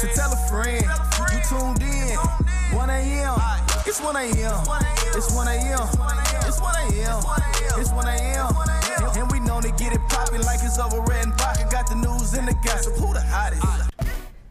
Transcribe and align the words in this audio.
to 0.00 0.06
tell 0.14 0.32
a 0.32 0.36
friend. 0.48 0.84
You 1.32 1.40
tuned 1.48 1.82
in. 1.82 2.16
1 2.76 2.90
a.m. 2.90 3.34
It's 3.86 4.00
1 4.00 4.16
a.m. 4.16 4.30
It's 5.16 5.34
1 5.34 5.48
a.m. 5.48 5.88
It's 6.46 6.60
1 6.60 6.74
a.m. 6.76 7.20
It's 7.78 7.90
1 7.92 8.08
a.m. 8.08 8.46
And- 8.46 9.16
And 9.18 9.30
we 9.30 9.40
known 9.40 9.62
to 9.62 9.70
get 9.72 9.92
it 9.92 10.00
poppin' 10.08 10.42
like 10.42 10.60
it's 10.62 10.78
over 10.78 11.00
red 11.02 11.24
and 11.24 11.34
vodka. 11.38 11.66
Got 11.70 11.88
the 11.88 11.96
news 11.96 12.34
and 12.34 12.46
the 12.48 12.54
gossip. 12.64 12.94
Who 12.94 13.12
the 13.12 13.20
hottest? 13.20 13.64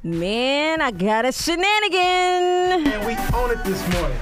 Man, 0.04 0.82
I 0.82 0.92
got 0.92 1.26
a 1.26 1.32
shenanigan. 1.32 2.92
And 2.94 3.06
we 3.06 3.14
own 3.38 3.52
it 3.52 3.64
this 3.64 3.82
morning. 3.94 4.18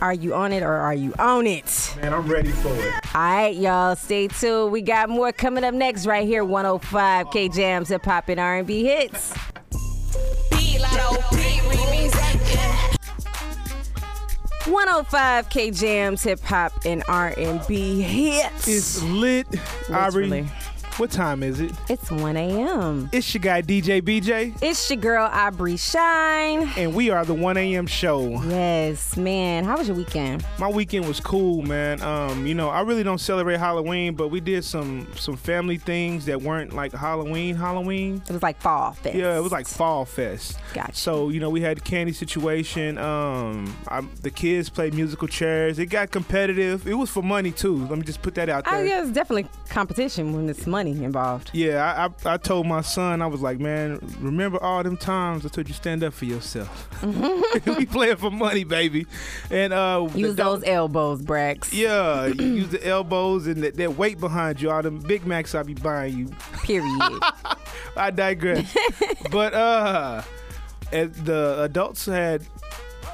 Are 0.00 0.12
you 0.14 0.34
on 0.34 0.52
it 0.52 0.62
or 0.62 0.72
are 0.72 0.94
you 0.94 1.14
on 1.18 1.46
it? 1.46 1.94
Man, 2.00 2.12
I'm 2.12 2.26
ready 2.26 2.50
for 2.50 2.68
it. 2.74 2.92
All 3.14 3.20
right, 3.22 3.54
y'all, 3.54 3.94
stay 3.94 4.26
tuned. 4.28 4.72
We 4.72 4.82
got 4.82 5.08
more 5.08 5.30
coming 5.32 5.62
up 5.64 5.74
next 5.74 6.06
right 6.06 6.26
here. 6.26 6.44
105 6.44 7.30
K 7.30 7.48
Jams, 7.48 7.88
hip 7.88 8.04
hop 8.04 8.28
and 8.28 8.40
R&B 8.40 8.82
hits. 8.84 9.32
105 14.72 15.50
K 15.50 15.70
Jams, 15.70 16.22
hip 16.22 16.40
hop 16.40 16.72
and 16.86 17.02
R&B 17.06 18.00
hits. 18.00 18.66
It's 18.68 19.02
lit. 19.02 19.46
Aubrey, 19.90 20.26
Literally. 20.26 20.50
What 20.98 21.10
time 21.10 21.42
is 21.42 21.60
it? 21.60 21.72
It's 21.88 22.10
1 22.10 22.36
a.m. 22.36 23.08
It's 23.12 23.32
your 23.32 23.40
guy 23.40 23.62
DJ 23.62 24.02
BJ, 24.02 24.56
It's 24.62 24.90
your 24.90 24.98
girl 24.98 25.28
Aubrey 25.32 25.76
Shine. 25.78 26.68
and 26.76 26.94
we 26.94 27.08
are 27.10 27.24
the 27.24 27.32
1 27.34 27.56
a.m. 27.56 27.86
show. 27.86 28.28
Yes, 28.44 29.16
man. 29.16 29.64
How 29.64 29.78
was 29.78 29.88
your 29.88 29.96
weekend? 29.96 30.44
My 30.58 30.68
weekend 30.68 31.08
was 31.08 31.18
cool, 31.18 31.62
man. 31.62 32.02
Um, 32.02 32.46
you 32.46 32.54
know, 32.54 32.68
I 32.68 32.82
really 32.82 33.02
don't 33.02 33.18
celebrate 33.20 33.56
Halloween, 33.58 34.14
but 34.14 34.28
we 34.28 34.40
did 34.40 34.64
some 34.64 35.06
some 35.16 35.36
family 35.36 35.78
things 35.78 36.26
that 36.26 36.42
weren't 36.42 36.74
like 36.74 36.92
Halloween. 36.92 37.56
Halloween. 37.56 38.22
It 38.28 38.32
was 38.32 38.42
like 38.42 38.60
fall 38.60 38.92
fest. 38.92 39.16
Yeah, 39.16 39.36
it 39.38 39.40
was 39.40 39.52
like 39.52 39.66
Fall 39.66 40.04
Fest. 40.04 40.58
Gotcha. 40.74 40.94
So 40.94 41.30
you 41.30 41.40
know, 41.40 41.48
we 41.50 41.62
had 41.62 41.78
the 41.78 41.80
candy 41.82 42.12
situation. 42.12 42.98
Um, 42.98 43.74
I, 43.88 44.02
the 44.20 44.30
kids 44.30 44.68
played 44.68 44.92
musical 44.94 45.26
chairs. 45.28 45.78
It 45.78 45.86
got 45.86 46.10
competitive. 46.10 46.86
It 46.86 46.94
was 46.94 47.08
for 47.10 47.22
money 47.22 47.50
too. 47.50 47.86
Let 47.86 47.98
me 47.98 48.04
just 48.04 48.20
put 48.20 48.34
that 48.34 48.48
out 48.50 48.64
there. 48.66 48.74
Oh, 48.74 48.82
yeah, 48.82 49.00
it's 49.02 49.10
definitely 49.10 49.46
competition 49.70 50.34
when 50.34 50.48
it's 50.50 50.66
money 50.66 50.81
involved. 50.90 51.50
Yeah, 51.52 52.10
I, 52.24 52.28
I 52.30 52.34
I 52.34 52.36
told 52.36 52.66
my 52.66 52.80
son 52.80 53.22
I 53.22 53.26
was 53.26 53.40
like, 53.40 53.58
man, 53.60 53.98
remember 54.20 54.62
all 54.62 54.82
them 54.82 54.96
times 54.96 55.46
I 55.46 55.48
told 55.48 55.68
you 55.68 55.74
stand 55.74 56.02
up 56.02 56.12
for 56.12 56.24
yourself. 56.24 56.88
we 57.66 57.86
playing 57.86 58.16
for 58.16 58.30
money, 58.30 58.64
baby, 58.64 59.06
and 59.50 59.72
uh, 59.72 60.08
Use 60.14 60.34
the- 60.36 60.42
those 60.42 60.62
elbows, 60.64 61.22
Brax. 61.22 61.72
Yeah, 61.72 62.26
use 62.42 62.68
the 62.68 62.86
elbows 62.86 63.46
and 63.46 63.62
that, 63.62 63.76
that 63.76 63.96
weight 63.96 64.18
behind 64.20 64.60
you. 64.60 64.70
All 64.70 64.82
them 64.82 64.98
Big 64.98 65.26
Macs 65.26 65.54
I 65.54 65.62
be 65.62 65.74
buying 65.74 66.18
you. 66.18 66.26
Period. 66.64 67.20
I 67.96 68.10
digress. 68.10 68.74
but 69.30 69.54
uh, 69.54 70.22
the 70.90 71.56
adults 71.62 72.06
had 72.06 72.42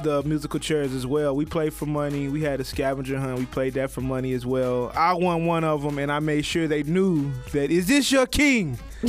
the 0.03 0.23
musical 0.23 0.61
chairs 0.61 0.95
as 0.95 1.07
well. 1.07 1.35
We 1.35 1.45
played 1.45 1.73
for 1.73 1.87
money. 1.87 2.29
We 2.29 2.43
had 2.43 2.61
a 2.61 2.65
scavenger 2.65 3.19
hunt. 3.19 3.39
We 3.39 3.47
played 3.47 3.75
that 3.75 3.91
for 3.91 4.01
money 4.01 4.33
as 4.33 4.47
well. 4.47 4.93
I 4.95 5.15
won 5.15 5.47
one 5.47 5.65
of 5.65 5.83
them, 5.83 5.99
and 5.99 6.11
I 6.11 6.21
made 6.21 6.45
sure 6.45 6.69
they 6.69 6.83
knew 6.83 7.31
that 7.53 7.71
is 7.71 7.87
this 7.89 8.11
your 8.13 8.27
king? 8.27 8.79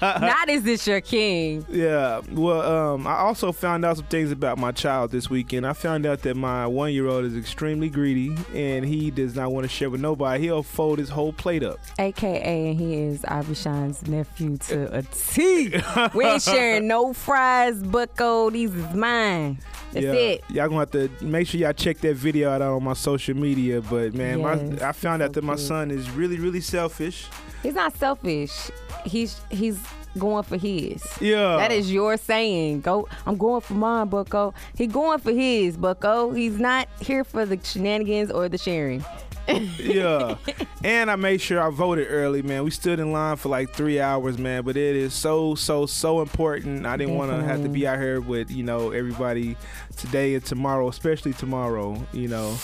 Not 0.00 0.48
is 0.48 0.62
this 0.62 0.86
your 0.86 1.00
king? 1.00 1.64
Yeah. 1.70 2.20
Well, 2.30 2.60
um, 2.60 3.06
I 3.06 3.16
also 3.16 3.50
found 3.52 3.84
out 3.84 3.96
some 3.96 4.06
things 4.06 4.30
about 4.30 4.58
my 4.58 4.72
child 4.72 5.10
this 5.10 5.30
weekend. 5.30 5.66
I 5.66 5.72
found 5.72 6.04
out 6.04 6.20
that 6.22 6.36
my 6.36 6.66
one 6.66 6.92
year 6.92 7.06
old 7.06 7.24
is 7.24 7.34
extremely 7.36 7.88
greedy 7.88 8.36
and 8.54 8.84
he 8.84 9.10
does 9.10 9.34
not 9.34 9.52
want 9.52 9.64
to 9.64 9.68
share 9.70 9.88
with 9.88 10.02
nobody. 10.02 10.44
He'll 10.44 10.62
fold 10.62 10.98
his 10.98 11.08
whole 11.08 11.32
plate 11.32 11.62
up. 11.62 11.78
AKA, 11.98 12.74
he 12.74 12.94
is 12.94 13.24
Shine's 13.54 14.06
nephew 14.06 14.58
to 14.58 14.98
a 14.98 15.02
T. 15.02 15.80
we 16.14 16.24
ain't 16.26 16.42
sharing 16.42 16.86
no 16.86 17.14
fries, 17.14 17.82
bucko. 17.82 18.50
These 18.50 18.74
is 18.74 18.94
mine. 18.94 19.58
That's 19.92 20.04
yeah. 20.04 20.12
it. 20.12 20.44
Y'all 20.50 20.68
gonna 20.68 20.80
have 20.80 20.90
to 20.90 21.10
make 21.24 21.46
sure 21.46 21.60
y'all 21.60 21.72
check 21.72 21.98
that 21.98 22.16
video 22.16 22.50
out 22.50 22.60
on 22.60 22.84
my 22.84 22.92
social 22.92 23.34
media. 23.34 23.80
But 23.80 24.14
man, 24.14 24.40
Yes, 24.40 24.80
my, 24.80 24.88
I 24.88 24.92
found 24.92 25.22
out 25.22 25.30
so 25.30 25.32
that 25.40 25.44
my 25.44 25.54
cute. 25.54 25.66
son 25.66 25.90
is 25.90 26.10
really, 26.10 26.38
really 26.38 26.60
selfish. 26.60 27.28
He's 27.62 27.74
not 27.74 27.96
selfish. 27.96 28.70
He's 29.04 29.40
he's 29.50 29.78
going 30.18 30.44
for 30.44 30.56
his. 30.56 31.04
Yeah. 31.20 31.56
That 31.56 31.72
is 31.72 31.92
your 31.92 32.16
saying. 32.16 32.80
Go. 32.80 33.08
I'm 33.26 33.36
going 33.36 33.60
for 33.60 33.74
mine, 33.74 34.08
Bucko. 34.08 34.54
He 34.76 34.86
going 34.86 35.18
for 35.18 35.32
his, 35.32 35.76
Bucko. 35.76 36.32
He's 36.32 36.58
not 36.58 36.88
here 37.00 37.24
for 37.24 37.44
the 37.44 37.58
shenanigans 37.62 38.30
or 38.30 38.48
the 38.48 38.58
sharing. 38.58 39.04
Yeah. 39.48 40.36
And 40.84 41.10
I 41.10 41.16
made 41.16 41.40
sure 41.40 41.60
I 41.60 41.70
voted 41.70 42.08
early, 42.10 42.42
man. 42.42 42.64
We 42.64 42.70
stood 42.70 42.98
in 42.98 43.12
line 43.12 43.36
for 43.36 43.48
like 43.48 43.70
three 43.70 44.00
hours, 44.00 44.38
man. 44.38 44.62
But 44.64 44.76
it 44.76 44.96
is 44.96 45.14
so, 45.14 45.54
so, 45.54 45.86
so 45.86 46.20
important. 46.20 46.86
I 46.86 46.96
didn't 46.96 47.16
want 47.16 47.30
to 47.30 47.42
have 47.42 47.62
to 47.62 47.68
be 47.68 47.86
out 47.86 47.98
here 47.98 48.20
with, 48.20 48.50
you 48.50 48.62
know, 48.62 48.90
everybody 48.90 49.56
today 49.96 50.34
and 50.34 50.44
tomorrow, 50.44 50.88
especially 50.88 51.32
tomorrow. 51.32 52.00
You 52.12 52.28
know, 52.28 52.56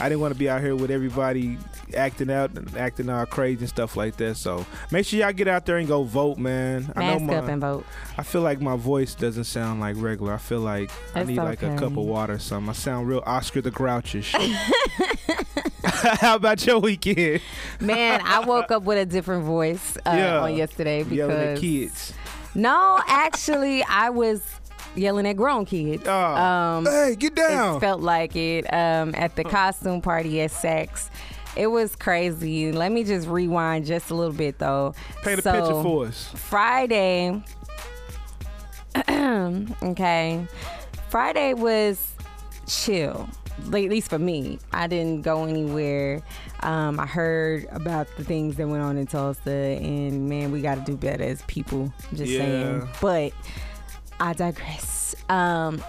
I 0.00 0.08
didn't 0.08 0.20
want 0.20 0.32
to 0.34 0.38
be 0.38 0.48
out 0.48 0.60
here 0.60 0.74
with 0.74 0.90
everybody 0.90 1.58
acting 1.94 2.30
out 2.30 2.56
and 2.56 2.74
acting 2.76 3.08
all 3.08 3.26
crazy 3.26 3.60
and 3.60 3.68
stuff 3.68 3.96
like 3.96 4.16
that. 4.16 4.36
So 4.36 4.64
make 4.90 5.06
sure 5.06 5.20
y'all 5.20 5.32
get 5.32 5.48
out 5.48 5.66
there 5.66 5.76
and 5.76 5.86
go 5.88 6.04
vote, 6.04 6.38
man. 6.38 6.92
I 6.96 7.00
Mask 7.00 7.22
know 7.22 7.34
up 7.34 7.44
my, 7.44 7.52
and 7.52 7.60
vote. 7.60 7.86
I 8.16 8.22
feel 8.22 8.42
like 8.42 8.60
my 8.60 8.76
voice 8.76 9.14
doesn't 9.14 9.44
sound 9.44 9.80
like 9.80 9.96
regular. 9.98 10.34
I 10.34 10.38
feel 10.38 10.60
like 10.60 10.90
I 11.14 11.20
It's 11.20 11.28
need 11.28 11.38
like 11.38 11.62
a 11.62 11.76
cup 11.76 11.92
of 11.92 11.96
water 11.96 12.34
or 12.34 12.38
something. 12.38 12.70
I 12.70 12.72
sound 12.72 13.08
real 13.08 13.22
Oscar 13.26 13.60
the 13.60 13.70
Grouchish. 13.70 14.34
How 16.20 16.36
about 16.36 16.64
your 16.66 16.78
weekend? 16.78 17.40
Man, 17.80 18.20
I 18.24 18.40
woke 18.40 18.70
up 18.70 18.82
with 18.84 18.98
a 18.98 19.06
different 19.06 19.44
voice 19.44 19.96
uh, 20.06 20.14
Yeah. 20.16 20.40
on 20.40 20.54
yesterday 20.56 21.04
Yelling 21.04 21.36
at 21.36 21.54
because 21.54 21.60
kids. 21.60 22.12
no, 22.54 23.00
actually, 23.06 23.82
I 23.84 24.10
was 24.10 24.42
yelling 24.96 25.26
at 25.26 25.36
grown 25.36 25.64
kids. 25.64 26.02
Oh. 26.06 26.12
Um, 26.34 26.86
hey, 26.86 27.16
get 27.18 27.34
down. 27.34 27.76
It 27.76 27.80
felt 27.80 28.00
like 28.00 28.34
it 28.36 28.72
um, 28.72 29.14
at 29.14 29.36
the 29.36 29.44
costume 29.44 30.00
party 30.00 30.40
at 30.40 30.50
Saks. 30.50 31.10
It 31.56 31.66
was 31.66 31.96
crazy. 31.96 32.70
Let 32.72 32.92
me 32.92 33.02
just 33.04 33.26
rewind 33.26 33.84
just 33.86 34.10
a 34.10 34.14
little 34.14 34.32
bit 34.32 34.58
though. 34.58 34.94
Paint 35.22 35.40
a 35.40 35.42
So, 35.42 35.52
picture 35.52 35.82
for 35.82 36.06
us. 36.06 36.28
Friday. 36.36 37.42
okay. 39.08 40.46
Friday 41.08 41.54
was 41.54 42.12
chill. 42.66 43.28
At 43.66 43.72
least 43.90 44.10
for 44.10 44.18
me, 44.18 44.58
I 44.72 44.86
didn't 44.86 45.22
go 45.22 45.44
anywhere. 45.44 46.22
Um, 46.60 46.98
I 46.98 47.06
heard 47.06 47.66
about 47.70 48.08
the 48.16 48.24
things 48.24 48.56
that 48.56 48.66
went 48.68 48.82
on 48.82 48.96
in 48.96 49.06
Tulsa, 49.06 49.50
and 49.50 50.28
man, 50.28 50.50
we 50.50 50.60
got 50.60 50.74
to 50.76 50.80
do 50.82 50.96
better 50.96 51.22
as 51.24 51.42
people. 51.42 51.92
Just 52.14 52.32
Yeah. 52.32 52.38
saying. 52.40 52.88
But 53.00 53.32
I 54.18 54.32
digress. 54.32 55.14
Um, 55.28 55.82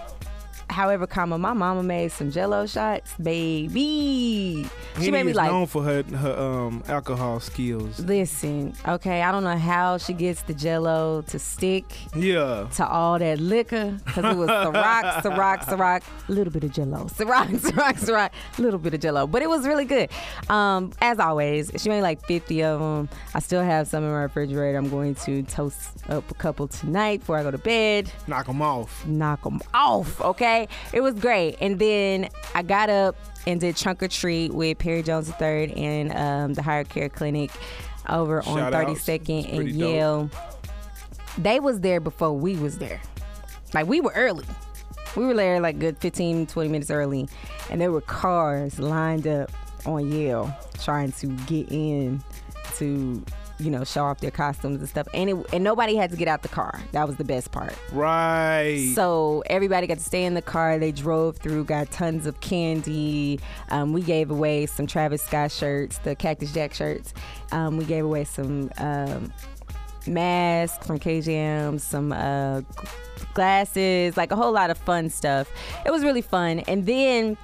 however, 0.70 1.06
comma, 1.06 1.38
my 1.38 1.52
mama 1.52 1.82
made 1.82 2.12
some 2.12 2.30
Jello 2.30 2.66
shots, 2.66 3.14
baby. 3.20 4.66
She 5.00 5.10
made 5.10 5.24
me 5.26 5.32
like 5.32 5.50
known 5.50 5.66
for 5.66 5.82
her 5.82 6.02
her 6.02 6.32
um 6.38 6.82
alcohol 6.88 7.40
skills. 7.40 7.98
Listen, 8.00 8.74
okay, 8.86 9.22
I 9.22 9.32
don't 9.32 9.44
know 9.44 9.56
how 9.56 9.98
she 9.98 10.12
gets 10.12 10.42
the 10.42 10.54
jello 10.54 11.22
to 11.22 11.38
stick 11.38 11.84
Yeah. 12.14 12.66
to 12.76 12.86
all 12.86 13.18
that 13.18 13.38
liquor 13.40 13.98
because 14.04 14.24
it 14.24 14.36
was 14.36 14.48
the 14.48 14.70
rock, 14.72 15.04
Ciroc, 15.24 15.64
Ciroc, 15.64 15.64
Ciroc, 15.64 16.02
a 16.28 16.32
little 16.32 16.52
bit 16.52 16.64
of 16.64 16.72
jello. 16.72 17.06
the 17.16 17.26
rock, 17.26 17.48
Ciroc, 17.48 17.72
Ciroc, 17.72 17.98
Ciroc, 17.98 18.30
a 18.58 18.62
little 18.62 18.78
bit 18.78 18.94
of 18.94 19.00
jello. 19.00 19.26
But 19.26 19.42
it 19.42 19.48
was 19.48 19.66
really 19.66 19.84
good. 19.84 20.10
Um, 20.48 20.92
as 21.00 21.18
always, 21.18 21.70
she 21.76 21.88
made 21.88 22.02
like 22.02 22.24
50 22.26 22.62
of 22.64 22.80
them. 22.80 23.08
I 23.34 23.38
still 23.40 23.62
have 23.62 23.88
some 23.88 24.04
in 24.04 24.10
my 24.10 24.22
refrigerator. 24.22 24.78
I'm 24.78 24.90
going 24.90 25.14
to 25.26 25.42
toast 25.44 25.90
up 26.08 26.30
a 26.30 26.34
couple 26.34 26.68
tonight 26.68 27.20
before 27.20 27.38
I 27.38 27.42
go 27.42 27.50
to 27.50 27.58
bed 27.58 28.10
Knock 28.26 28.46
them 28.46 28.60
off. 28.62 29.06
knock 29.06 29.42
them 29.42 29.60
off. 29.74 30.20
Okay, 30.20 30.51
it 30.92 31.00
was 31.00 31.14
great. 31.14 31.56
And 31.60 31.78
then 31.78 32.28
I 32.54 32.62
got 32.62 32.90
up 32.90 33.16
and 33.46 33.60
did 33.60 33.76
trunk 33.76 34.02
or 34.02 34.08
treat 34.08 34.52
with 34.52 34.78
Perry 34.78 35.02
Jones 35.02 35.32
III 35.40 35.72
and 35.74 36.12
um, 36.12 36.54
the 36.54 36.62
Higher 36.62 36.84
Care 36.84 37.08
Clinic 37.08 37.50
over 38.08 38.38
on 38.38 38.58
Shout 38.58 38.74
outs. 38.74 39.06
32nd 39.06 39.44
and 39.48 39.56
pretty 39.56 39.72
dope. 39.72 39.80
Yale. 39.80 40.30
They 41.38 41.60
was 41.60 41.80
there 41.80 42.00
before 42.00 42.32
we 42.32 42.56
was 42.56 42.78
there. 42.78 43.00
Like 43.74 43.86
we 43.86 44.00
were 44.00 44.12
early. 44.14 44.46
We 45.16 45.26
were 45.26 45.34
there 45.34 45.60
like 45.60 45.78
good 45.78 45.98
15, 45.98 46.46
20 46.46 46.68
minutes 46.70 46.90
early, 46.90 47.28
and 47.70 47.80
there 47.80 47.92
were 47.92 48.00
cars 48.00 48.78
lined 48.78 49.26
up 49.26 49.50
on 49.84 50.10
Yale 50.10 50.54
trying 50.82 51.12
to 51.12 51.26
get 51.46 51.70
in 51.70 52.22
to, 52.76 53.22
you 53.62 53.70
know, 53.70 53.84
show 53.84 54.04
off 54.04 54.20
their 54.20 54.30
costumes 54.30 54.80
and 54.80 54.88
stuff. 54.88 55.06
And 55.14 55.30
it, 55.30 55.46
and 55.52 55.64
nobody 55.64 55.96
had 55.96 56.10
to 56.10 56.16
get 56.16 56.28
out 56.28 56.42
the 56.42 56.48
car. 56.48 56.80
That 56.92 57.06
was 57.06 57.16
the 57.16 57.24
best 57.24 57.52
part. 57.52 57.76
Right. 57.92 58.92
So 58.94 59.42
everybody 59.46 59.86
got 59.86 59.98
to 59.98 60.04
stay 60.04 60.24
in 60.24 60.34
the 60.34 60.42
car. 60.42 60.78
They 60.78 60.92
drove 60.92 61.36
through, 61.38 61.64
got 61.64 61.90
tons 61.90 62.26
of 62.26 62.40
candy. 62.40 63.40
Um, 63.70 63.92
we 63.92 64.02
gave 64.02 64.30
away 64.30 64.66
some 64.66 64.86
Travis 64.86 65.22
Scott 65.22 65.52
shirts, 65.52 65.98
the 65.98 66.14
Cactus 66.14 66.52
Jack 66.52 66.74
shirts. 66.74 67.14
Um, 67.52 67.76
we 67.76 67.84
gave 67.84 68.04
away 68.04 68.24
some 68.24 68.70
um, 68.78 69.32
masks 70.06 70.86
from 70.86 70.98
KJM, 70.98 71.80
some 71.80 72.12
uh, 72.12 72.62
glasses, 73.34 74.16
like 74.16 74.32
a 74.32 74.36
whole 74.36 74.52
lot 74.52 74.70
of 74.70 74.78
fun 74.78 75.10
stuff. 75.10 75.50
It 75.86 75.90
was 75.90 76.02
really 76.02 76.22
fun. 76.22 76.60
And 76.60 76.86
then 76.86 77.36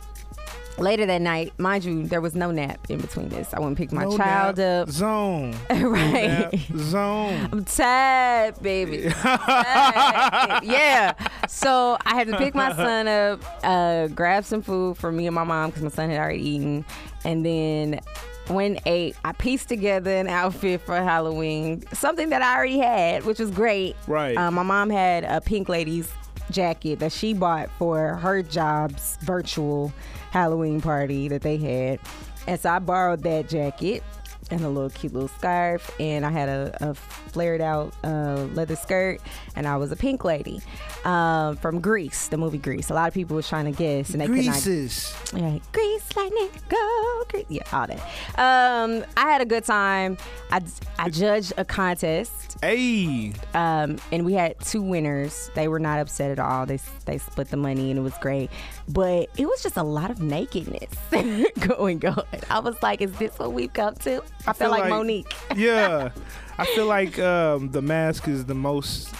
later 0.78 1.06
that 1.06 1.20
night, 1.20 1.52
mind 1.58 1.84
you, 1.84 2.06
there 2.06 2.20
was 2.20 2.34
no 2.34 2.50
nap 2.50 2.86
in 2.88 3.00
between 3.00 3.28
this. 3.28 3.52
I 3.54 3.58
went 3.58 3.68
and 3.68 3.76
picked 3.76 3.92
my 3.92 4.04
No 4.04 4.16
child 4.16 4.58
nap 4.58 4.88
up. 4.88 4.90
Zone. 4.90 5.54
right. 5.70 6.50
Zone. 6.76 7.48
I'm 7.52 7.64
tired, 7.64 8.60
baby. 8.62 9.10
Tired. 9.10 10.62
yeah. 10.64 11.14
So 11.48 11.96
I 12.04 12.14
had 12.14 12.28
to 12.28 12.36
pick 12.38 12.54
my 12.54 12.74
son 12.74 13.08
up, 13.08 13.42
uh, 13.64 14.08
grab 14.08 14.44
some 14.44 14.62
food 14.62 14.96
for 14.96 15.10
me 15.12 15.26
and 15.26 15.34
my 15.34 15.44
mom 15.44 15.70
because 15.70 15.82
my 15.82 15.90
son 15.90 16.10
had 16.10 16.18
already 16.18 16.46
eaten, 16.48 16.84
and 17.24 17.44
then 17.44 18.00
when 18.48 18.78
eight, 18.86 19.14
I 19.24 19.32
pieced 19.32 19.68
together 19.68 20.10
an 20.10 20.28
outfit 20.28 20.80
for 20.80 20.96
Halloween, 20.96 21.84
something 21.92 22.30
that 22.30 22.40
I 22.42 22.56
already 22.56 22.78
had, 22.78 23.24
which 23.24 23.38
was 23.38 23.50
great. 23.50 23.94
Right. 24.06 24.36
Uh, 24.36 24.50
my 24.50 24.62
mom 24.62 24.90
had 24.90 25.24
a 25.24 25.40
pink 25.40 25.68
lady's 25.68 26.10
jacket 26.50 26.98
that 27.00 27.12
she 27.12 27.34
bought 27.34 27.70
for 27.78 28.16
her 28.16 28.42
job's 28.42 29.16
virtual 29.22 29.92
Halloween 30.30 30.80
party 30.80 31.28
that 31.28 31.42
they 31.42 31.56
had, 31.56 32.00
and 32.46 32.58
so 32.58 32.70
I 32.70 32.78
borrowed 32.78 33.22
that 33.22 33.48
jacket 33.48 34.02
and 34.50 34.60
a 34.62 34.68
little 34.68 34.90
cute 34.90 35.12
little 35.12 35.28
scarf, 35.28 35.90
and 36.00 36.24
I 36.24 36.30
had 36.30 36.48
a, 36.48 36.76
a 36.90 36.94
flared 36.94 37.60
out 37.60 37.92
uh, 38.04 38.46
leather 38.54 38.76
skirt, 38.76 39.20
and 39.56 39.66
I 39.66 39.76
was 39.76 39.92
a 39.92 39.96
pink 39.96 40.24
lady 40.24 40.60
um, 41.04 41.56
from 41.56 41.80
Grease, 41.80 42.28
the 42.28 42.36
movie 42.36 42.58
Grease. 42.58 42.90
A 42.90 42.94
lot 42.94 43.08
of 43.08 43.14
people 43.14 43.36
was 43.36 43.48
trying 43.48 43.66
to 43.66 43.72
guess, 43.72 44.10
and 44.10 44.20
they 44.20 44.26
could 44.26 44.36
not 44.36 44.44
Greases. 44.62 45.14
yeah, 45.34 45.58
grease 45.72 46.16
lightning, 46.16 46.48
go 46.68 47.22
grease. 47.28 47.46
Yeah, 47.48 47.62
all 47.72 47.86
that. 47.86 48.00
Um, 48.38 49.04
I 49.16 49.30
had 49.30 49.40
a 49.40 49.46
good 49.46 49.64
time. 49.64 50.16
I, 50.50 50.62
I 50.98 51.10
judged 51.10 51.52
a 51.56 51.64
contest, 51.64 52.58
Hey. 52.62 53.32
um, 53.54 53.98
and 54.12 54.24
we 54.24 54.32
had 54.32 54.58
two 54.60 54.82
winners. 54.82 55.50
They 55.54 55.68
were 55.68 55.78
not 55.78 55.98
upset 56.00 56.30
at 56.30 56.38
all. 56.38 56.64
They 56.66 56.78
they 57.04 57.18
split 57.18 57.50
the 57.50 57.56
money, 57.56 57.90
and 57.90 57.98
it 57.98 58.02
was 58.02 58.14
great. 58.20 58.50
But 58.88 59.28
it 59.36 59.46
was 59.46 59.62
just 59.62 59.76
a 59.76 59.82
lot 59.82 60.10
of 60.10 60.22
nakedness 60.22 60.90
going 61.60 62.04
on. 62.06 62.24
I 62.50 62.58
was 62.60 62.82
like, 62.82 63.00
"Is 63.02 63.12
this 63.18 63.38
what 63.38 63.52
we've 63.52 63.72
come 63.72 63.94
to?" 63.96 64.22
I, 64.46 64.52
felt 64.52 64.70
like, 64.70 64.88
Monique. 64.88 65.34
yeah. 65.56 66.10
I 66.58 66.64
feel 66.66 66.86
like 66.86 67.18
um, 67.18 67.70
the 67.70 67.82
mask 67.82 68.26
is 68.28 68.44
the 68.46 68.54
most 68.54 69.14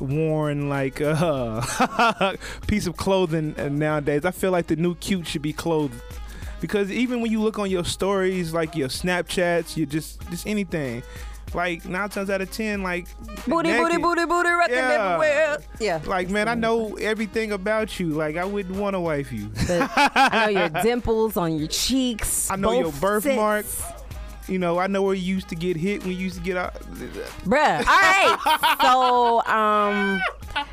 worn 0.00 0.68
like 0.68 1.00
uh, 1.00 2.34
piece 2.66 2.86
of 2.86 2.96
clothing 2.96 3.54
uh, 3.58 3.68
nowadays. 3.68 4.24
I 4.24 4.30
feel 4.30 4.50
like 4.50 4.66
the 4.66 4.76
new 4.76 4.94
cute 4.96 5.26
should 5.26 5.42
be 5.42 5.52
clothed. 5.52 6.00
Because 6.60 6.90
even 6.92 7.20
when 7.20 7.30
you 7.32 7.40
look 7.42 7.58
on 7.58 7.70
your 7.70 7.84
stories, 7.84 8.52
like 8.52 8.76
your 8.76 8.88
Snapchats, 8.88 9.76
you 9.76 9.84
just 9.84 10.20
just 10.30 10.46
anything, 10.46 11.02
like 11.54 11.84
nine 11.86 12.08
times 12.08 12.30
out 12.30 12.40
of 12.40 12.52
ten, 12.52 12.82
like 12.84 13.06
Booty, 13.48 13.70
booty, 13.72 13.72
naked. 13.72 14.02
booty, 14.02 14.24
booty, 14.26 14.50
rockin' 14.50 14.74
Yeah. 14.76 14.90
everywhere. 14.92 15.58
Yeah. 15.80 16.00
Like 16.04 16.30
man, 16.30 16.46
I 16.46 16.54
know 16.54 16.94
everything 16.98 17.50
about 17.52 17.98
you. 17.98 18.10
Like 18.10 18.36
I 18.36 18.44
wouldn't 18.44 18.76
want 18.78 18.94
to 18.94 19.00
wife 19.00 19.32
you. 19.32 19.50
But 19.66 19.90
I 19.96 20.46
know 20.52 20.60
your 20.60 20.68
dimples 20.82 21.36
on 21.36 21.56
your 21.58 21.66
cheeks. 21.68 22.48
I 22.50 22.54
know 22.56 22.72
your 22.72 22.84
both 22.84 23.00
birthmark. 23.00 23.64
sets. 23.64 24.01
You 24.48 24.58
know, 24.58 24.78
I 24.78 24.86
know 24.86 25.02
where 25.02 25.14
you 25.14 25.34
used 25.34 25.48
to 25.50 25.54
get 25.54 25.76
hit 25.76 26.02
when 26.02 26.12
you 26.12 26.18
used 26.18 26.36
to 26.36 26.42
get 26.42 26.56
out. 26.56 26.74
Bruh. 27.44 27.78
All 27.78 27.84
right. 27.84 28.76
so, 28.82 29.42
um, 29.52 30.20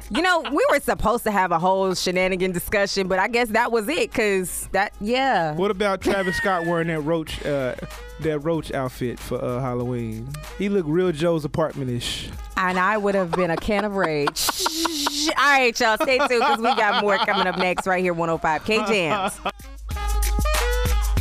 you 0.09 0.21
know, 0.21 0.41
we 0.41 0.65
were 0.71 0.79
supposed 0.79 1.23
to 1.25 1.31
have 1.31 1.51
a 1.51 1.59
whole 1.59 1.93
shenanigan 1.93 2.51
discussion, 2.51 3.07
but 3.07 3.19
I 3.19 3.27
guess 3.27 3.49
that 3.49 3.71
was 3.71 3.87
it, 3.87 4.11
cause 4.13 4.67
that, 4.71 4.93
yeah. 4.99 5.53
What 5.53 5.71
about 5.71 6.01
Travis 6.01 6.37
Scott 6.37 6.65
wearing 6.65 6.87
that 6.87 7.01
roach, 7.01 7.45
uh, 7.45 7.75
that 8.21 8.39
roach 8.39 8.71
outfit 8.73 9.19
for 9.19 9.43
uh, 9.43 9.59
Halloween? 9.61 10.27
He 10.57 10.67
looked 10.67 10.89
real 10.89 11.11
Joe's 11.11 11.45
apartment-ish. 11.45 12.29
And 12.57 12.79
I 12.79 12.97
would 12.97 13.15
have 13.15 13.31
been 13.31 13.51
a 13.51 13.55
can 13.57 13.85
of 13.85 13.95
Raid. 13.95 14.29
All 14.29 15.33
right, 15.37 15.79
y'all, 15.79 15.97
stay 16.01 16.17
tuned, 16.27 16.41
cause 16.41 16.57
we 16.57 16.75
got 16.75 17.01
more 17.03 17.17
coming 17.19 17.47
up 17.47 17.57
next 17.57 17.85
right 17.87 18.03
here, 18.03 18.13
105K 18.15 18.87
Jams. 18.87 19.39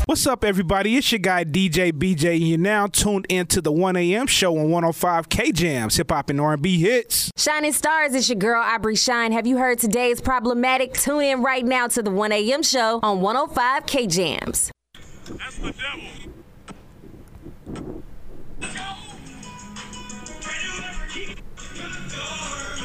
What's 0.08 0.26
up, 0.26 0.42
everybody? 0.42 0.96
It's 0.96 1.12
your 1.12 1.18
guy 1.18 1.44
DJ 1.44 1.92
BJ, 1.92 2.36
and 2.36 2.48
you're 2.48 2.56
now 2.56 2.86
tuned 2.86 3.26
into 3.28 3.60
the 3.60 3.70
1 3.70 3.94
a.m. 3.94 4.26
show 4.26 4.56
on 4.56 4.70
105 4.70 5.28
K 5.28 5.52
Jams, 5.52 5.98
hip 5.98 6.10
hop 6.10 6.30
and 6.30 6.40
R&B 6.40 6.80
hits. 6.80 7.30
Shining 7.36 7.74
Stars, 7.74 8.14
it's 8.14 8.30
your 8.30 8.38
girl, 8.38 8.62
Aubrey 8.62 8.96
Shine. 8.96 9.32
Have 9.32 9.46
you 9.46 9.58
heard 9.58 9.78
today's 9.78 10.22
problematic? 10.22 10.94
Tune 10.94 11.20
in 11.20 11.42
right 11.42 11.62
now 11.62 11.88
to 11.88 12.00
the 12.00 12.10
1 12.10 12.32
a.m. 12.32 12.62
show 12.62 13.00
on 13.02 13.18
105K 13.18 14.08
Jams. 14.08 14.72
That's 14.94 15.58
the 15.58 15.74
devil. 15.74 16.08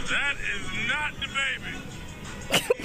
That 0.10 0.36
is 0.36 0.90
not 0.90 1.14
the 1.22 1.30
baby. 2.60 2.80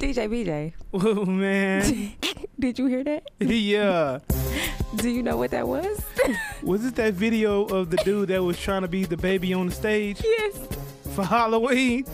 DJ 0.00 0.28
BJ, 0.30 0.72
Oh, 0.94 1.26
man. 1.26 2.14
did 2.58 2.78
you 2.78 2.86
hear 2.86 3.04
that? 3.04 3.22
yeah. 3.38 4.20
Do 4.96 5.10
you 5.10 5.22
know 5.22 5.36
what 5.36 5.50
that 5.50 5.68
was? 5.68 6.02
Was 6.62 6.86
it 6.86 6.94
that 6.96 7.12
video 7.14 7.64
of 7.66 7.90
the 7.90 7.98
dude 7.98 8.28
that 8.30 8.42
was 8.42 8.58
trying 8.58 8.80
to 8.82 8.88
be 8.88 9.04
DaBaby 9.04 9.54
on 9.56 9.66
the 9.66 9.74
stage 9.74 10.20
yes. 10.24 10.58
for 11.14 11.22
Halloween? 11.24 12.06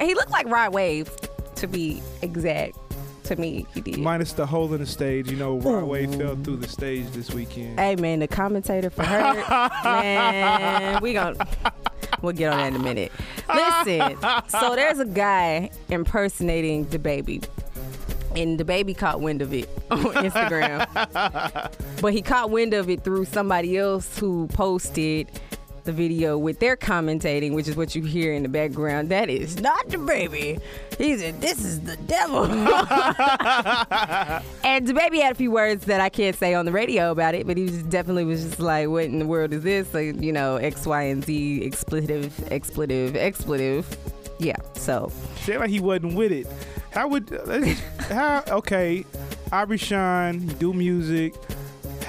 He 0.00 0.14
looked 0.14 0.30
like 0.30 0.46
Rod 0.46 0.72
Wave, 0.72 1.10
to 1.56 1.66
be 1.66 2.02
exact. 2.22 2.76
To 3.24 3.36
me, 3.36 3.66
he 3.74 3.80
did. 3.82 3.98
Minus 3.98 4.32
the 4.32 4.46
hole 4.46 4.72
in 4.72 4.80
the 4.80 4.86
stage. 4.86 5.30
You 5.30 5.36
know, 5.36 5.58
Rod 5.58 5.84
Wave 5.84 6.14
fell 6.16 6.34
through 6.36 6.56
the 6.56 6.66
stage 6.68 7.08
this 7.10 7.30
weekend. 7.32 7.78
hey 7.78 7.94
man, 7.94 8.18
the 8.20 8.26
commentator 8.26 8.90
for 8.90 9.04
her, 9.04 9.70
man, 9.84 11.00
we 11.02 11.12
gon' 11.12 11.36
we'll 12.22 12.32
get 12.32 12.52
on 12.52 12.58
that 12.58 12.68
in 12.68 12.76
a 12.76 12.84
minute. 12.84 13.12
Listen, 13.48 14.16
so 14.48 14.74
there's 14.76 14.98
a 14.98 15.06
guy 15.06 15.70
impersonating 15.88 16.86
DaBaby. 16.86 17.46
And 18.36 18.58
DaBaby 18.58 18.96
caught 18.96 19.20
wind 19.20 19.42
of 19.42 19.52
it 19.52 19.68
on 19.90 19.98
Instagram. 20.04 20.86
but 22.00 22.12
he 22.12 22.22
caught 22.22 22.50
wind 22.50 22.74
of 22.74 22.88
it 22.88 23.02
through 23.02 23.24
somebody 23.24 23.76
else 23.76 24.18
who 24.18 24.46
posted 24.48 25.28
the 25.84 25.92
video 25.92 26.36
with 26.38 26.58
their 26.60 26.76
commentating, 26.76 27.52
which 27.54 27.68
is 27.68 27.76
what 27.76 27.94
you 27.94 28.02
hear 28.02 28.32
in 28.32 28.42
the 28.42 28.48
background. 28.48 29.08
That 29.10 29.28
is 29.30 29.60
not 29.60 29.88
DaBaby. 29.88 30.60
He 30.98 31.16
said, 31.18 31.40
This 31.40 31.64
is 31.64 31.80
the 31.80 31.96
devil. 31.96 32.44
and 34.64 34.86
DaBaby 34.86 35.20
had 35.22 35.32
a 35.32 35.34
few 35.34 35.50
words 35.50 35.86
that 35.86 36.00
I 36.00 36.08
can't 36.08 36.36
say 36.36 36.54
on 36.54 36.64
the 36.66 36.72
radio 36.72 37.10
about 37.10 37.34
it, 37.34 37.46
but 37.46 37.56
he 37.56 37.64
was 37.64 37.82
definitely 37.84 38.24
was 38.24 38.42
just 38.44 38.60
like, 38.60 38.88
What 38.88 39.04
in 39.04 39.18
the 39.18 39.26
world 39.26 39.52
is 39.52 39.62
this? 39.62 39.92
Like, 39.94 40.20
you 40.20 40.32
know, 40.32 40.56
X, 40.56 40.86
Y, 40.86 41.02
and 41.02 41.24
Z, 41.24 41.64
expletive, 41.64 42.50
expletive, 42.52 43.16
expletive. 43.16 43.96
Yeah, 44.38 44.56
so 44.74 45.12
Said 45.42 45.60
like 45.60 45.70
he 45.70 45.80
wasn't 45.80 46.14
with 46.14 46.32
it. 46.32 46.46
How 46.92 47.08
would 47.08 47.32
uh, 47.32 47.42
let's- 47.46 47.80
how 48.08 48.42
okay? 48.48 49.04
Aubrey 49.52 49.76
Shine, 49.78 50.46
do 50.58 50.72
music. 50.72 51.34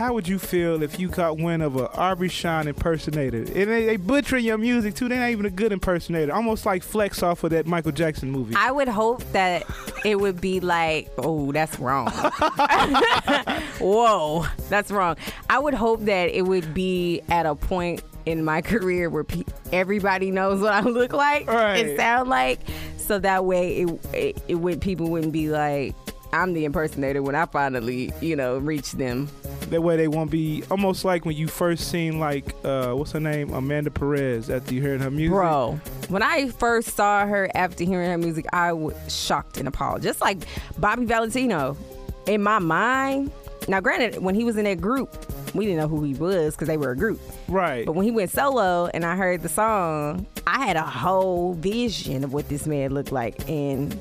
How 0.01 0.13
would 0.13 0.27
you 0.27 0.39
feel 0.39 0.81
if 0.81 0.99
you 0.99 1.09
caught 1.09 1.37
wind 1.37 1.61
of 1.61 1.75
a 1.75 1.87
Aubrey 1.95 2.27
Shine 2.27 2.67
impersonator? 2.67 3.37
And 3.37 3.47
they, 3.47 3.85
they 3.85 3.97
butchering 3.97 4.43
your 4.43 4.57
music 4.57 4.95
too. 4.95 5.07
They're 5.07 5.19
not 5.19 5.29
even 5.29 5.45
a 5.45 5.49
good 5.51 5.71
impersonator. 5.71 6.33
Almost 6.33 6.65
like 6.65 6.81
Flex 6.81 7.21
off 7.21 7.43
of 7.43 7.51
that 7.51 7.67
Michael 7.67 7.91
Jackson 7.91 8.31
movie. 8.31 8.55
I 8.57 8.71
would 8.71 8.87
hope 8.87 9.23
that 9.33 9.63
it 10.03 10.19
would 10.19 10.41
be 10.41 10.59
like, 10.59 11.11
oh, 11.19 11.51
that's 11.51 11.77
wrong. 11.79 12.07
Whoa, 13.79 14.45
that's 14.69 14.89
wrong. 14.89 15.17
I 15.49 15.59
would 15.59 15.75
hope 15.75 16.01
that 16.05 16.29
it 16.29 16.43
would 16.43 16.73
be 16.73 17.21
at 17.29 17.45
a 17.45 17.53
point 17.53 18.01
in 18.25 18.43
my 18.43 18.61
career 18.61 19.07
where 19.09 19.23
pe- 19.23 19.43
everybody 19.71 20.31
knows 20.31 20.61
what 20.61 20.73
I 20.73 20.81
look 20.81 21.13
like 21.13 21.47
Right. 21.47 21.77
and 21.85 21.97
sound 21.97 22.27
like, 22.29 22.59
so 22.97 23.19
that 23.19 23.45
way 23.45 23.81
it, 23.81 24.05
it, 24.13 24.43
it 24.47 24.55
would 24.55 24.81
people 24.81 25.09
wouldn't 25.09 25.33
be 25.33 25.49
like. 25.49 25.95
I'm 26.33 26.53
the 26.53 26.63
impersonator 26.63 27.21
when 27.21 27.35
I 27.35 27.45
finally, 27.45 28.13
you 28.21 28.37
know, 28.37 28.57
reach 28.57 28.93
them. 28.93 29.27
That 29.71 29.81
way 29.81 29.97
they 29.97 30.07
won't 30.07 30.29
be 30.29 30.63
almost 30.69 31.03
like 31.03 31.25
when 31.25 31.35
you 31.35 31.47
first 31.47 31.89
seen 31.89 32.19
like 32.19 32.53
uh 32.63 32.93
what's 32.93 33.11
her 33.13 33.19
name 33.19 33.53
Amanda 33.53 33.89
Perez 33.89 34.49
after 34.49 34.73
you 34.73 34.81
heard 34.81 35.01
her 35.01 35.09
music. 35.09 35.31
Bro, 35.31 35.79
when 36.09 36.21
I 36.21 36.49
first 36.49 36.95
saw 36.95 37.25
her 37.25 37.49
after 37.55 37.83
hearing 37.83 38.09
her 38.09 38.17
music, 38.17 38.45
I 38.53 38.73
was 38.73 38.95
shocked 39.07 39.57
and 39.57 39.67
appalled. 39.67 40.03
Just 40.03 40.21
like 40.21 40.37
Bobby 40.77 41.05
Valentino. 41.05 41.75
In 42.27 42.43
my 42.43 42.59
mind, 42.59 43.31
now 43.67 43.79
granted, 43.79 44.21
when 44.21 44.35
he 44.35 44.43
was 44.43 44.57
in 44.57 44.65
that 44.65 44.79
group, 44.79 45.09
we 45.55 45.65
didn't 45.65 45.79
know 45.79 45.87
who 45.87 46.03
he 46.03 46.13
was 46.13 46.53
because 46.53 46.67
they 46.67 46.77
were 46.77 46.91
a 46.91 46.95
group. 46.95 47.19
Right. 47.47 47.85
But 47.85 47.93
when 47.93 48.05
he 48.05 48.11
went 48.11 48.29
solo 48.29 48.89
and 48.93 49.03
I 49.03 49.15
heard 49.15 49.41
the 49.41 49.49
song, 49.49 50.27
I 50.45 50.65
had 50.65 50.75
a 50.75 50.83
whole 50.83 51.53
vision 51.53 52.23
of 52.23 52.33
what 52.33 52.47
this 52.47 52.67
man 52.67 52.93
looked 52.93 53.11
like. 53.11 53.49
And 53.49 53.99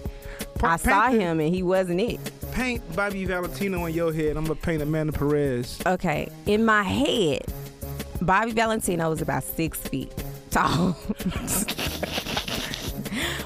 I 0.62 0.76
saw 0.76 1.08
him 1.08 1.40
and 1.40 1.54
he 1.54 1.62
wasn't 1.62 2.00
it. 2.00 2.20
Paint 2.52 2.96
Bobby 2.96 3.24
Valentino 3.24 3.84
on 3.84 3.92
your 3.92 4.12
head. 4.12 4.36
I'm 4.36 4.44
gonna 4.44 4.54
paint 4.54 4.82
Amanda 4.82 5.12
Perez. 5.12 5.80
Okay, 5.86 6.28
in 6.46 6.64
my 6.64 6.82
head, 6.82 7.44
Bobby 8.20 8.52
Valentino 8.52 9.10
was 9.10 9.22
about 9.22 9.44
six 9.44 9.78
feet 9.78 10.12
tall, 10.50 10.96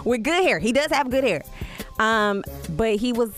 with 0.04 0.23
good 0.23 0.44
hair. 0.44 0.58
He 0.58 0.73
does 0.73 0.90
have 0.90 1.11
good 1.11 1.25
hair, 1.25 1.44
um, 1.99 2.42
but 2.70 2.96
he 2.96 3.12
was 3.12 3.32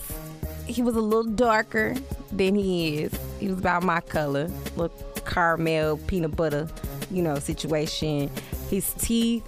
he 0.67 0.83
was 0.83 0.97
a 0.97 1.01
little 1.01 1.33
darker 1.33 1.95
than 2.33 2.55
he 2.55 3.03
is. 3.03 3.13
He 3.41 3.49
was 3.49 3.59
about 3.59 3.83
my 3.83 4.01
color, 4.01 4.49
little 4.77 4.97
caramel 5.27 5.99
peanut 6.07 6.37
butter, 6.37 6.69
you 7.11 7.23
know, 7.23 7.39
situation. 7.39 8.31
His 8.71 8.93
teeth 8.95 9.45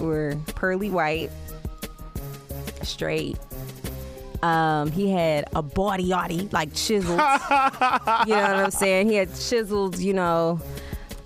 were 0.00 0.36
pearly 0.54 0.90
white, 0.90 1.30
straight. 2.82 3.38
Um, 4.42 4.90
he 4.92 5.10
had 5.10 5.46
a 5.54 5.62
body 5.62 6.08
yachty, 6.10 6.52
like 6.52 6.72
chiseled. 6.74 7.18
you 8.28 8.34
know 8.34 8.42
what 8.42 8.56
I'm 8.56 8.70
saying? 8.84 9.08
He 9.08 9.16
had 9.16 9.28
chiseled, 9.34 9.98
you 9.98 10.14
know, 10.14 10.60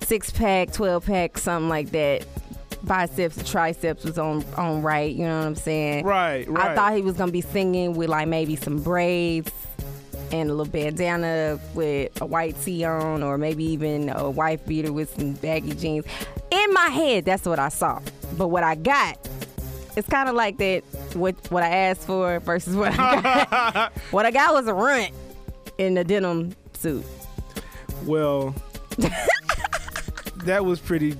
six 0.00 0.30
pack, 0.30 0.72
twelve 0.72 1.04
pack, 1.06 1.38
something 1.38 1.68
like 1.68 1.90
that. 1.90 2.26
Biceps, 2.84 3.48
triceps 3.48 4.02
was 4.04 4.18
on 4.18 4.44
on 4.56 4.82
right. 4.82 5.14
You 5.14 5.24
know 5.26 5.38
what 5.38 5.46
I'm 5.46 5.54
saying? 5.54 6.04
Right, 6.04 6.48
right. 6.48 6.70
I 6.70 6.74
thought 6.74 6.94
he 6.96 7.02
was 7.02 7.16
gonna 7.16 7.30
be 7.30 7.40
singing 7.42 7.94
with 7.94 8.08
like 8.08 8.26
maybe 8.28 8.56
some 8.56 8.80
braids 8.82 9.52
and 10.32 10.50
a 10.50 10.54
little 10.54 10.72
bandana 10.72 11.60
with 11.74 12.18
a 12.20 12.26
white 12.26 12.60
tee 12.62 12.84
on, 12.84 13.22
or 13.22 13.36
maybe 13.38 13.62
even 13.64 14.08
a 14.08 14.30
wife 14.30 14.64
beater 14.66 14.92
with 14.92 15.14
some 15.16 15.34
baggy 15.34 15.74
jeans. 15.74 16.06
In 16.50 16.72
my 16.72 16.86
head, 16.88 17.24
that's 17.26 17.44
what 17.46 17.58
I 17.58 17.68
saw. 17.68 18.00
But 18.36 18.48
what 18.48 18.64
I 18.64 18.74
got, 18.74 19.18
it's 19.96 20.08
kind 20.08 20.28
of 20.28 20.34
like 20.34 20.56
that. 20.58 20.82
What 21.14 21.34
what 21.50 21.62
I 21.62 21.68
asked 21.68 22.06
for 22.06 22.40
versus 22.40 22.74
what 22.76 22.92
I 22.98 23.20
got. 23.22 23.92
what 24.10 24.26
I 24.26 24.30
got 24.30 24.54
was 24.54 24.66
a 24.66 24.74
runt 24.74 25.10
in 25.78 25.94
the 25.94 26.04
denim 26.04 26.54
suit. 26.74 27.04
Well, 28.04 28.54
that 30.44 30.64
was 30.64 30.80
pretty 30.80 31.16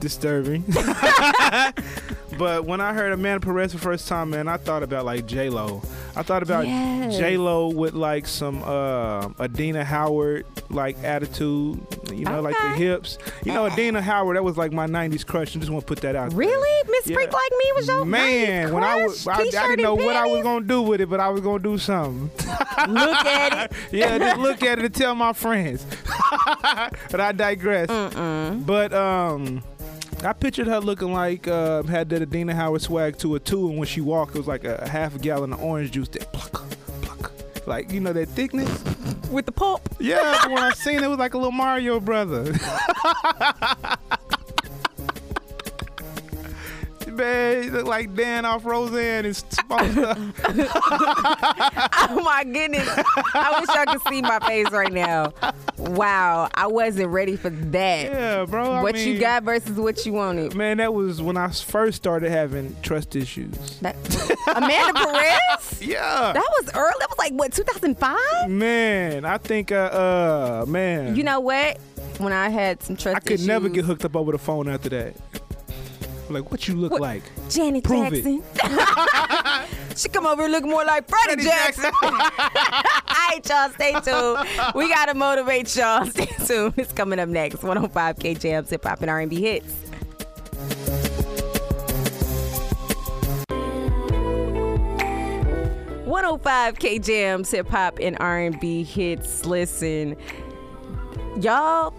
disturbing. 0.00 0.62
but 2.38 2.64
when 2.64 2.80
I 2.80 2.92
heard 2.92 3.12
Amanda 3.12 3.44
Perez 3.44 3.72
for 3.72 3.78
the 3.78 3.82
first 3.84 4.08
time, 4.08 4.30
man, 4.30 4.48
I 4.48 4.56
thought 4.56 4.82
about 4.82 5.04
like 5.04 5.26
J 5.26 5.50
Lo. 5.50 5.82
I 6.16 6.22
thought 6.22 6.42
about 6.42 6.66
Yes. 6.66 7.16
J 7.16 7.36
Lo 7.36 7.68
with 7.68 7.94
like 7.94 8.26
some 8.26 8.62
uh, 8.64 9.28
Adina 9.40 9.84
Howard 9.84 10.46
like 10.70 10.96
attitude. 11.04 11.80
You 12.12 12.24
know, 12.24 12.40
like 12.40 12.56
the 12.60 12.70
hips. 12.70 13.18
You 13.44 13.52
know, 13.52 13.66
Adina 13.66 14.00
Howard. 14.02 14.36
That 14.36 14.44
was 14.44 14.56
like 14.56 14.72
my 14.72 14.86
'90s 14.86 15.24
crush. 15.26 15.56
I 15.56 15.58
just 15.60 15.70
want 15.70 15.86
to 15.86 15.86
put 15.86 16.00
that 16.02 16.16
out. 16.16 16.30
there. 16.30 16.38
Really, 16.38 16.88
Miss 16.90 17.06
Yeah. 17.06 17.14
Freak 17.14 17.32
like 17.32 17.52
me 17.52 17.72
was 17.76 17.86
your 17.88 18.04
Man, 18.04 18.72
when 18.72 18.82
I 18.84 19.04
was, 19.04 19.26
I, 19.26 19.34
I 19.34 19.44
didn't 19.44 19.82
know 19.82 19.94
what 19.94 20.16
I 20.16 20.26
was 20.26 20.42
gonna 20.42 20.64
do 20.66 20.82
with 20.82 21.00
it, 21.00 21.08
but 21.08 21.20
I 21.20 21.28
was 21.28 21.40
gonna 21.40 21.62
do 21.62 21.78
something. 21.78 22.30
look 22.88 23.16
at 23.26 23.70
it. 23.70 23.76
yeah, 23.92 24.18
just 24.18 24.40
look 24.40 24.62
at 24.62 24.78
it 24.78 24.84
and 24.86 24.94
tell 24.94 25.14
my 25.14 25.32
friends. 25.32 25.84
but 27.10 27.20
I 27.20 27.32
digress. 27.32 27.88
But 27.88 28.92
um, 28.92 29.62
I 30.24 30.32
pictured 30.32 30.66
her 30.66 30.80
looking 30.80 31.12
like 31.12 31.46
uh, 31.46 31.82
had 31.84 32.08
that 32.10 32.22
Adina 32.22 32.54
Howard 32.54 32.82
swag 32.82 33.18
to 33.18 33.34
a 33.36 33.40
two, 33.40 33.68
and 33.68 33.78
when 33.78 33.86
she 33.86 34.00
walked, 34.00 34.34
it 34.34 34.38
was 34.38 34.48
like 34.48 34.64
a, 34.64 34.88
half 34.88 35.14
a 35.14 35.18
gallon 35.18 35.52
of 35.52 35.62
orange 35.62 35.92
juice 35.92 36.08
that 36.08 36.32
pluck, 36.32 36.68
pluck, 37.02 37.32
like 37.66 37.92
you 37.92 38.00
know 38.00 38.12
that 38.12 38.28
thickness. 38.30 38.82
With 39.30 39.46
the 39.46 39.52
pulp. 39.52 39.82
Yeah, 39.98 40.38
but 40.42 40.50
when 40.50 40.62
I 40.62 40.72
seen 40.72 40.96
it, 40.96 41.02
it 41.04 41.08
was 41.08 41.18
like 41.18 41.34
a 41.34 41.38
little 41.38 41.52
Mario 41.52 42.00
brother. 42.00 42.52
Man, 47.18 47.62
he 47.64 47.70
looked 47.70 47.88
like 47.88 48.14
Dan 48.14 48.44
off 48.44 48.64
Roseanne 48.64 49.26
and 49.26 49.44
Oh 52.10 52.22
my 52.24 52.44
goodness. 52.44 52.88
I 53.34 53.58
wish 53.60 53.68
y'all 53.74 53.86
could 53.86 54.08
see 54.08 54.22
my 54.22 54.38
face 54.40 54.70
right 54.70 54.92
now. 54.92 55.32
Wow. 55.76 56.48
I 56.54 56.68
wasn't 56.68 57.08
ready 57.10 57.34
for 57.36 57.50
that. 57.50 58.04
Yeah, 58.04 58.44
bro. 58.44 58.70
I 58.70 58.82
what 58.82 58.94
mean, 58.94 59.08
you 59.14 59.18
got 59.18 59.42
versus 59.42 59.76
what 59.76 60.06
you 60.06 60.12
wanted. 60.12 60.54
Man, 60.54 60.76
that 60.76 60.94
was 60.94 61.20
when 61.20 61.36
I 61.36 61.48
first 61.50 61.96
started 61.96 62.30
having 62.30 62.76
trust 62.82 63.16
issues. 63.16 63.78
That, 63.80 63.96
Amanda 64.54 64.94
Perez? 64.94 65.80
Yeah. 65.88 66.32
That 66.32 66.44
was 66.60 66.70
early. 66.74 66.94
That 66.98 67.08
was 67.08 67.18
like 67.18 67.32
what, 67.32 67.52
2005? 67.52 68.50
man, 68.50 69.24
I 69.24 69.38
think, 69.38 69.70
uh, 69.72 69.74
uh, 70.62 70.66
man. 70.68 71.14
You 71.16 71.22
know 71.24 71.40
what? 71.40 71.78
When 72.18 72.32
I 72.32 72.48
had 72.48 72.82
some 72.82 72.96
trust 72.96 73.26
issues. 73.26 73.40
I 73.40 73.42
could 73.42 73.46
never 73.46 73.68
get 73.68 73.84
hooked 73.84 74.04
up 74.04 74.16
over 74.16 74.32
the 74.32 74.38
phone 74.38 74.68
after 74.68 74.88
that. 74.90 75.14
Like, 76.30 76.50
what 76.50 76.68
you 76.68 76.74
look 76.76 76.92
What- 76.92 77.00
like? 77.00 77.22
Janet 77.48 77.84
Prove 77.84 78.12
it. 78.12 78.22
Jackson. 78.24 78.42
she 79.96 80.08
come 80.10 80.26
over 80.26 80.42
and 80.44 80.52
look 80.52 80.64
more 80.64 80.84
like 80.84 81.08
Freddie, 81.08 81.42
Freddie 81.42 81.44
Jackson. 81.44 81.84
All 82.02 82.10
right, 82.10 83.40
y'all, 83.48 83.70
stay 83.70 83.92
tuned. 84.04 84.74
We 84.74 84.88
gotta 84.88 85.14
motivate 85.14 85.74
y'all. 85.74 86.04
Stay 86.10 86.26
tuned. 86.46 86.74
It's 86.76 86.92
coming 86.92 87.18
up 87.18 87.28
next. 87.28 87.56
105K 87.62 88.38
Jams, 88.38 88.70
Hip 88.70 88.84
Hop 88.84 89.00
and 89.00 89.10
R&B 89.10 89.40
hits. 89.40 89.74
One 96.04 96.24
hundred 96.24 96.42
five 96.42 96.78
K 96.78 96.98
Jams, 96.98 97.50
hip 97.50 97.68
hop 97.68 97.98
and 98.00 98.16
R 98.18 98.38
and 98.40 98.58
B 98.58 98.82
hits. 98.82 99.44
Listen, 99.44 100.16
y'all. 101.40 101.92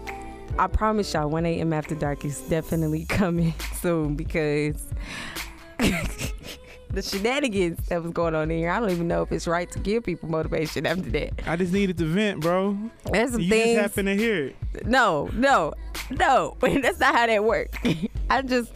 I 0.58 0.66
promise 0.66 1.12
y'all, 1.14 1.28
1 1.30 1.46
a.m. 1.46 1.72
after 1.72 1.94
dark 1.94 2.24
is 2.24 2.40
definitely 2.42 3.06
coming 3.06 3.54
soon 3.80 4.14
because 4.14 4.84
the 5.78 7.02
shenanigans 7.02 7.78
that 7.88 8.02
was 8.02 8.12
going 8.12 8.34
on 8.34 8.50
in 8.50 8.58
here. 8.58 8.70
I 8.70 8.80
don't 8.80 8.90
even 8.90 9.08
know 9.08 9.22
if 9.22 9.32
it's 9.32 9.46
right 9.46 9.70
to 9.70 9.78
give 9.78 10.04
people 10.04 10.28
motivation 10.28 10.86
after 10.86 11.08
that. 11.10 11.30
I 11.46 11.56
just 11.56 11.72
needed 11.72 11.96
to 11.98 12.04
vent, 12.04 12.40
bro. 12.40 12.76
There's 13.10 13.32
some 13.32 13.40
You 13.40 13.48
things. 13.48 13.76
just 13.78 13.80
happen 13.94 14.06
to 14.06 14.16
hear 14.16 14.46
it. 14.46 14.86
No, 14.86 15.30
no, 15.32 15.72
no. 16.10 16.56
That's 16.60 16.98
not 17.00 17.14
how 17.14 17.26
that 17.26 17.44
works. 17.44 17.78
I 18.28 18.42
just 18.42 18.72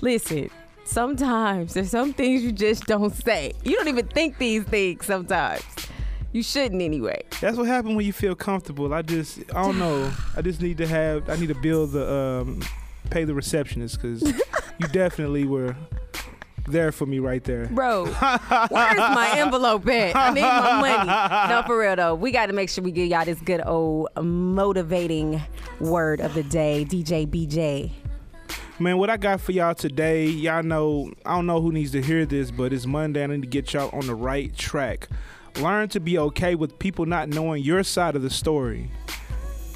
listen. 0.00 0.50
Sometimes 0.84 1.74
there's 1.74 1.90
some 1.90 2.14
things 2.14 2.42
you 2.42 2.50
just 2.50 2.86
don't 2.86 3.14
say. 3.14 3.52
You 3.62 3.76
don't 3.76 3.88
even 3.88 4.06
think 4.08 4.38
these 4.38 4.64
things 4.64 5.04
sometimes. 5.04 5.62
You 6.32 6.42
shouldn't 6.42 6.82
anyway. 6.82 7.22
That's 7.40 7.56
what 7.56 7.66
happened 7.66 7.96
when 7.96 8.04
you 8.04 8.12
feel 8.12 8.34
comfortable. 8.34 8.92
I 8.92 9.02
just, 9.02 9.38
I 9.54 9.62
don't 9.62 9.78
know. 9.78 10.12
I 10.36 10.42
just 10.42 10.60
need 10.60 10.78
to 10.78 10.86
have, 10.86 11.28
I 11.28 11.36
need 11.36 11.48
to 11.48 11.54
build 11.54 11.92
the, 11.92 12.12
um, 12.12 12.62
pay 13.10 13.24
the 13.24 13.34
receptionist 13.34 14.00
because 14.00 14.22
you 14.22 14.88
definitely 14.92 15.46
were 15.46 15.74
there 16.66 16.92
for 16.92 17.06
me 17.06 17.18
right 17.18 17.42
there. 17.44 17.66
Bro, 17.66 18.06
where's 18.06 18.98
my 18.98 19.32
envelope 19.36 19.88
at? 19.88 20.14
I 20.14 20.30
need 20.32 20.42
my 20.42 20.80
money. 20.80 21.50
No, 21.50 21.62
for 21.66 21.78
real 21.78 21.96
though. 21.96 22.14
We 22.14 22.30
got 22.30 22.46
to 22.46 22.52
make 22.52 22.68
sure 22.68 22.84
we 22.84 22.92
give 22.92 23.08
y'all 23.08 23.24
this 23.24 23.40
good 23.40 23.62
old 23.64 24.08
motivating 24.22 25.40
word 25.80 26.20
of 26.20 26.34
the 26.34 26.42
day. 26.42 26.86
DJ 26.88 27.26
BJ. 27.26 27.90
Man, 28.80 28.98
what 28.98 29.10
I 29.10 29.16
got 29.16 29.40
for 29.40 29.50
y'all 29.50 29.74
today, 29.74 30.26
y'all 30.26 30.62
know, 30.62 31.10
I 31.26 31.34
don't 31.34 31.46
know 31.46 31.60
who 31.60 31.72
needs 31.72 31.90
to 31.92 32.02
hear 32.02 32.24
this, 32.24 32.52
but 32.52 32.72
it's 32.72 32.86
Monday. 32.86 33.24
I 33.24 33.26
need 33.26 33.40
to 33.40 33.48
get 33.48 33.72
y'all 33.72 33.90
on 33.92 34.06
the 34.06 34.14
right 34.14 34.54
track. 34.56 35.08
Learn 35.60 35.88
to 35.88 35.98
be 35.98 36.18
okay 36.18 36.54
with 36.54 36.78
people 36.78 37.04
not 37.04 37.28
knowing 37.28 37.64
your 37.64 37.82
side 37.82 38.14
of 38.14 38.22
the 38.22 38.30
story. 38.30 38.90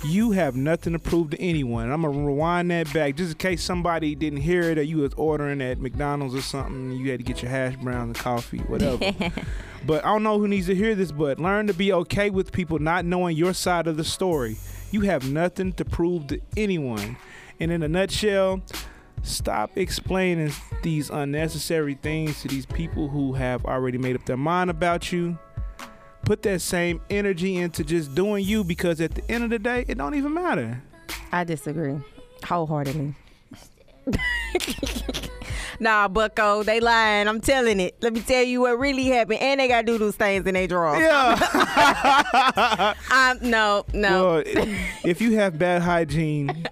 You 0.05 0.31
have 0.31 0.55
nothing 0.55 0.93
to 0.93 0.99
prove 1.01 1.31
to 1.31 1.41
anyone. 1.41 1.91
I'm 1.91 2.03
gonna 2.03 2.19
rewind 2.19 2.71
that 2.71 2.93
back 2.93 3.17
just 3.17 3.33
in 3.33 3.39
case 3.39 3.63
somebody 3.65 4.15
didn't 4.15 4.41
hear 4.41 4.63
it 4.63 4.79
or 4.79 4.83
you 4.83 4.99
was 4.99 5.13
ordering 5.15 5.61
at 5.61 5.81
McDonald's 5.81 6.35
or 6.37 6.41
something. 6.41 6.93
You 6.93 7.11
had 7.11 7.19
to 7.19 7.25
get 7.25 7.43
your 7.43 7.51
hash 7.51 7.77
browns 7.77 8.09
and 8.09 8.17
coffee, 8.17 8.59
whatever. 8.59 9.13
but 9.87 10.05
I 10.05 10.09
don't 10.09 10.23
know 10.23 10.39
who 10.39 10.47
needs 10.47 10.67
to 10.67 10.75
hear 10.75 10.95
this, 10.95 11.11
but 11.11 11.41
learn 11.41 11.67
to 11.67 11.75
be 11.75 11.93
okay 11.93 12.31
with 12.31 12.53
people 12.53 12.79
not 12.79 13.05
knowing 13.05 13.37
your 13.37 13.53
side 13.53 13.89
of 13.89 13.97
the 13.97 14.05
story. 14.05 14.57
You 14.93 15.01
have 15.03 15.31
nothing 15.31 15.73
to 15.75 15.85
prove 15.85 16.29
to 16.29 16.41
anyone. 16.57 17.17
And 17.59 17.73
in 17.73 17.83
a 17.83 17.89
nutshell, 17.89 18.63
stop 19.23 19.77
explaining 19.77 20.53
these 20.83 21.11
unnecessary 21.11 21.95
things 21.95 22.43
to 22.43 22.49
these 22.49 22.67
people 22.67 23.09
who 23.09 23.33
have 23.35 23.65
already 23.65 23.99
made 23.99 24.15
up 24.15 24.27
their 24.27 24.37
mind 24.37 24.71
about 24.71 25.11
you. 25.13 25.39
Put 26.33 26.41
that 26.45 26.63
same 26.63 27.03
energy 27.11 27.59
into 27.59 27.85
just 27.85 28.15
doing 28.15 28.43
you 28.43 28.65
because 28.65 29.03
at 29.03 29.15
the 29.15 29.31
end 29.31 29.45
of 29.45 29.51
the 29.51 29.59
day, 29.59 29.85
it 29.87 29.99
don't 29.99 30.15
even 30.15 30.33
matter. 30.33 30.83
I 31.31 31.45
disagree 31.45 31.99
wholeheartedly. 32.43 33.15
nah, 35.79 36.09
Bucko, 36.09 36.63
they 36.63 36.81
lying. 36.81 37.29
I'm 37.29 37.43
telling 37.43 37.81
it. 37.81 37.99
Let 38.01 38.15
me 38.15 38.23
tell 38.23 38.43
you 38.43 38.63
what 38.63 38.79
really 38.79 39.09
happened. 39.09 39.41
And 39.41 39.61
they 39.61 39.69
got 39.69 39.85
doodle 39.85 40.11
stains 40.11 40.47
in 40.47 40.55
their 40.55 40.67
drawers. 40.67 41.01
Yeah. 41.01 41.35
Um, 43.13 43.39
no, 43.43 43.85
no. 43.93 44.43
well, 44.43 44.43
if 45.05 45.21
you 45.21 45.37
have 45.37 45.59
bad 45.59 45.83
hygiene, 45.83 46.67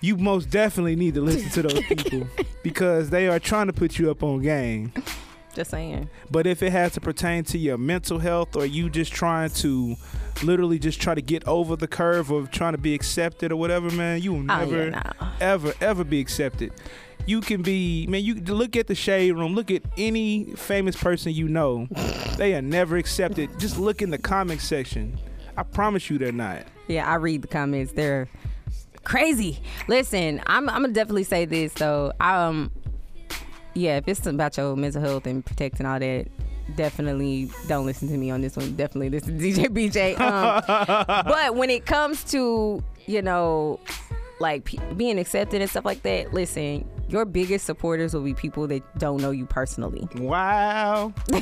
you 0.00 0.16
most 0.16 0.48
definitely 0.48 0.96
need 0.96 1.12
to 1.16 1.20
listen 1.20 1.50
to 1.50 1.68
those 1.68 1.84
people 1.86 2.26
because 2.62 3.10
they 3.10 3.28
are 3.28 3.38
trying 3.38 3.66
to 3.66 3.74
put 3.74 3.98
you 3.98 4.10
up 4.10 4.22
on 4.22 4.40
game. 4.40 4.90
Just 5.54 5.70
saying. 5.70 6.08
But 6.30 6.46
if 6.46 6.62
it 6.62 6.72
has 6.72 6.92
to 6.92 7.00
pertain 7.00 7.44
to 7.44 7.58
your 7.58 7.76
mental 7.78 8.18
health 8.18 8.56
or 8.56 8.64
you 8.64 8.88
just 8.88 9.12
trying 9.12 9.50
to 9.50 9.96
literally 10.42 10.78
just 10.78 11.00
try 11.00 11.14
to 11.14 11.20
get 11.22 11.46
over 11.46 11.76
the 11.76 11.86
curve 11.86 12.30
of 12.30 12.50
trying 12.50 12.72
to 12.72 12.78
be 12.78 12.94
accepted 12.94 13.52
or 13.52 13.56
whatever, 13.56 13.90
man, 13.90 14.22
you 14.22 14.32
will 14.32 14.46
Oh, 14.50 14.62
yeah, 14.62 14.88
never, 14.88 15.02
ever, 15.40 15.74
ever 15.80 16.04
be 16.04 16.20
accepted. 16.20 16.72
You 17.26 17.40
can 17.40 17.62
be, 17.62 18.06
man, 18.08 18.24
you 18.24 18.34
look 18.34 18.76
at 18.76 18.86
the 18.88 18.94
shade 18.94 19.32
room, 19.32 19.54
look 19.54 19.70
at 19.70 19.82
any 19.96 20.44
famous 20.56 20.96
person 20.96 21.32
you 21.32 21.48
know, 21.48 21.86
they 22.36 22.54
are 22.54 22.62
never 22.62 22.96
accepted. 22.96 23.58
Just 23.60 23.78
look 23.78 24.02
in 24.02 24.10
the 24.10 24.18
comment 24.18 24.60
section. 24.60 25.18
I 25.56 25.62
promise 25.62 26.08
you 26.10 26.18
they're 26.18 26.32
not. 26.32 26.62
Yeah, 26.88 27.08
I 27.08 27.16
read 27.16 27.42
the 27.42 27.48
comments. 27.48 27.92
They're 27.92 28.28
crazy. 29.04 29.60
Listen, 29.86 30.40
I'm 30.46 30.68
I'm 30.68 30.82
gonna 30.82 30.94
definitely 30.94 31.24
say 31.24 31.44
this 31.44 31.74
though. 31.74 32.12
Um, 32.20 32.72
yeah, 33.74 33.96
if 33.96 34.08
it's 34.08 34.26
about 34.26 34.56
your 34.56 34.76
mental 34.76 35.00
health 35.00 35.26
and 35.26 35.44
protecting 35.44 35.86
all 35.86 35.98
that, 35.98 36.26
definitely 36.76 37.50
don't 37.68 37.86
listen 37.86 38.08
to 38.08 38.16
me 38.16 38.30
on 38.30 38.40
this 38.40 38.56
one. 38.56 38.74
Definitely 38.76 39.10
listen 39.10 39.38
to 39.38 39.44
DJ 39.52 39.66
BJ. 39.66 40.20
Um, 40.20 40.62
but 41.26 41.56
when 41.56 41.70
it 41.70 41.86
comes 41.86 42.24
to 42.24 42.82
you 43.06 43.22
know, 43.22 43.80
like 44.40 44.64
p- 44.64 44.80
being 44.96 45.18
accepted 45.18 45.60
and 45.60 45.70
stuff 45.70 45.84
like 45.84 46.02
that, 46.02 46.32
listen, 46.32 46.88
your 47.08 47.24
biggest 47.24 47.66
supporters 47.66 48.14
will 48.14 48.22
be 48.22 48.34
people 48.34 48.66
that 48.68 48.82
don't 48.98 49.20
know 49.20 49.30
you 49.30 49.46
personally. 49.46 50.08
Wow. 50.16 51.12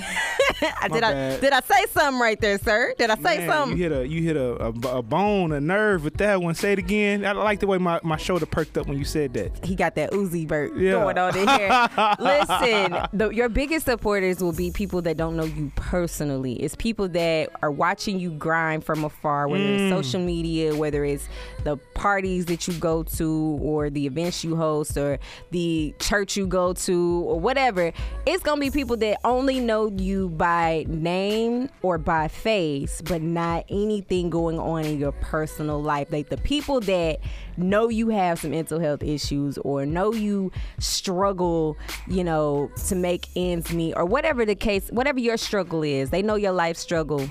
did 0.92 1.02
I 1.04 1.38
did 1.38 1.52
I 1.52 1.60
say 1.60 1.84
something 1.90 2.20
right 2.20 2.40
there, 2.40 2.58
sir? 2.58 2.94
Did 2.98 3.10
I 3.10 3.14
say 3.16 3.38
Man, 3.38 3.48
something? 3.48 3.78
You 3.78 3.82
hit 3.90 3.92
a 3.92 4.06
you 4.08 4.22
hit 4.22 4.36
a, 4.36 4.64
a, 4.66 4.98
a 4.98 5.02
bone, 5.02 5.52
a 5.52 5.60
nerve 5.60 6.04
with 6.04 6.16
that 6.18 6.40
one. 6.42 6.54
Say 6.54 6.72
it 6.72 6.78
again. 6.78 7.24
I 7.24 7.32
like 7.32 7.60
the 7.60 7.66
way 7.66 7.78
my, 7.78 8.00
my 8.02 8.16
shoulder 8.16 8.46
perked 8.46 8.76
up 8.78 8.86
when 8.86 8.98
you 8.98 9.04
said 9.04 9.34
that. 9.34 9.64
he 9.64 9.74
got 9.74 9.94
that 9.96 10.10
Uzi 10.12 10.46
Vert 10.48 10.76
Yeah. 10.76 10.92
going 10.92 11.18
on 11.18 11.36
in 11.36 11.48
here. 11.48 11.68
Listen, 12.18 13.06
the, 13.12 13.30
your 13.32 13.48
biggest 13.48 13.86
supporters 13.86 14.40
will 14.40 14.52
be 14.52 14.70
people 14.70 15.02
that 15.02 15.16
don't 15.16 15.36
know 15.36 15.44
you 15.44 15.70
personally. 15.76 16.54
It's 16.54 16.74
people 16.76 17.08
that 17.08 17.50
are 17.62 17.70
watching 17.70 18.18
you 18.18 18.30
grind 18.32 18.84
from 18.84 19.04
afar, 19.04 19.48
whether 19.48 19.60
Mm. 19.64 19.78
it's 19.90 19.94
social 20.08 20.20
media, 20.20 20.74
whether 20.74 21.04
it's 21.04 21.28
the 21.64 21.76
parties 21.94 22.46
that 22.46 22.66
you 22.66 22.74
go 22.74 23.02
to, 23.02 23.58
or 23.62 23.90
the 23.90 24.06
events 24.06 24.42
you 24.42 24.56
host, 24.56 24.96
or 24.96 25.18
the 25.50 25.94
church 25.98 26.36
you 26.36 26.46
go 26.46 26.72
to, 26.72 27.24
or 27.26 27.38
whatever. 27.38 27.92
It's 28.26 28.42
gonna 28.42 28.60
be 28.60 28.70
people 28.70 28.96
that 28.98 29.18
only 29.24 29.60
know 29.60 29.90
you 29.96 30.30
by 30.40 30.86
name 30.88 31.68
or 31.82 31.98
by 31.98 32.26
face, 32.26 33.02
but 33.02 33.20
not 33.20 33.62
anything 33.68 34.30
going 34.30 34.58
on 34.58 34.86
in 34.86 34.98
your 34.98 35.12
personal 35.12 35.82
life. 35.82 36.10
Like 36.10 36.30
the 36.30 36.38
people 36.38 36.80
that 36.80 37.20
know 37.58 37.90
you 37.90 38.08
have 38.08 38.40
some 38.40 38.52
mental 38.52 38.80
health 38.80 39.02
issues 39.02 39.58
or 39.58 39.84
know 39.84 40.14
you 40.14 40.50
struggle, 40.78 41.76
you 42.06 42.24
know, 42.24 42.70
to 42.86 42.94
make 42.94 43.28
ends 43.36 43.70
meet 43.70 43.92
or 43.92 44.06
whatever 44.06 44.46
the 44.46 44.54
case, 44.54 44.88
whatever 44.88 45.20
your 45.20 45.36
struggle 45.36 45.82
is, 45.82 46.08
they 46.08 46.22
know 46.22 46.36
your 46.36 46.52
life 46.52 46.78
struggle. 46.78 47.28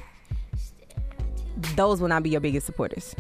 Those 1.75 1.99
will 2.01 2.09
not 2.09 2.21
be 2.21 2.29
your 2.29 2.41
biggest 2.41 2.67
supporters. 2.67 3.15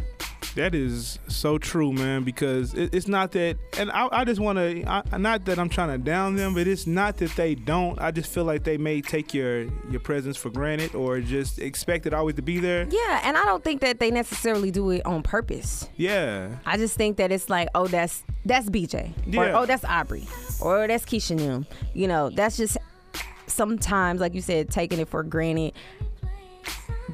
That 0.55 0.73
is 0.73 1.19
so 1.27 1.57
true, 1.57 1.93
man. 1.93 2.23
Because 2.23 2.73
it, 2.73 2.93
it's 2.93 3.07
not 3.07 3.31
that, 3.33 3.57
and 3.77 3.91
I, 3.91 4.07
I 4.11 4.25
just 4.25 4.39
want 4.41 4.57
to, 4.57 5.17
not 5.17 5.45
that 5.45 5.59
I'm 5.59 5.69
trying 5.69 5.89
to 5.89 5.97
down 5.97 6.35
them, 6.35 6.53
but 6.53 6.67
it's 6.67 6.87
not 6.87 7.17
that 7.17 7.31
they 7.35 7.55
don't. 7.55 7.99
I 8.01 8.11
just 8.11 8.31
feel 8.33 8.43
like 8.45 8.63
they 8.63 8.77
may 8.77 9.01
take 9.01 9.33
your 9.33 9.65
your 9.89 9.99
presence 9.99 10.37
for 10.37 10.49
granted 10.49 10.95
or 10.95 11.19
just 11.21 11.59
expect 11.59 12.05
it 12.05 12.13
always 12.13 12.35
to 12.35 12.41
be 12.41 12.59
there. 12.59 12.87
Yeah, 12.89 13.21
and 13.23 13.37
I 13.37 13.45
don't 13.45 13.63
think 13.63 13.81
that 13.81 13.99
they 13.99 14.11
necessarily 14.11 14.71
do 14.71 14.89
it 14.91 15.05
on 15.05 15.23
purpose. 15.23 15.87
Yeah, 15.97 16.49
I 16.65 16.77
just 16.77 16.95
think 16.97 17.17
that 17.17 17.31
it's 17.31 17.49
like, 17.49 17.69
oh, 17.75 17.87
that's 17.87 18.23
that's 18.45 18.69
BJ, 18.69 19.11
or 19.27 19.45
Yeah. 19.45 19.59
oh, 19.59 19.65
that's 19.65 19.85
Aubrey, 19.85 20.27
or 20.59 20.87
that's 20.87 21.05
Keisha 21.05 21.37
Noom. 21.37 21.65
You 21.93 22.07
know, 22.07 22.29
that's 22.31 22.57
just 22.57 22.77
sometimes, 23.47 24.19
like 24.19 24.33
you 24.33 24.41
said, 24.41 24.69
taking 24.69 24.99
it 24.99 25.07
for 25.09 25.23
granted. 25.23 25.73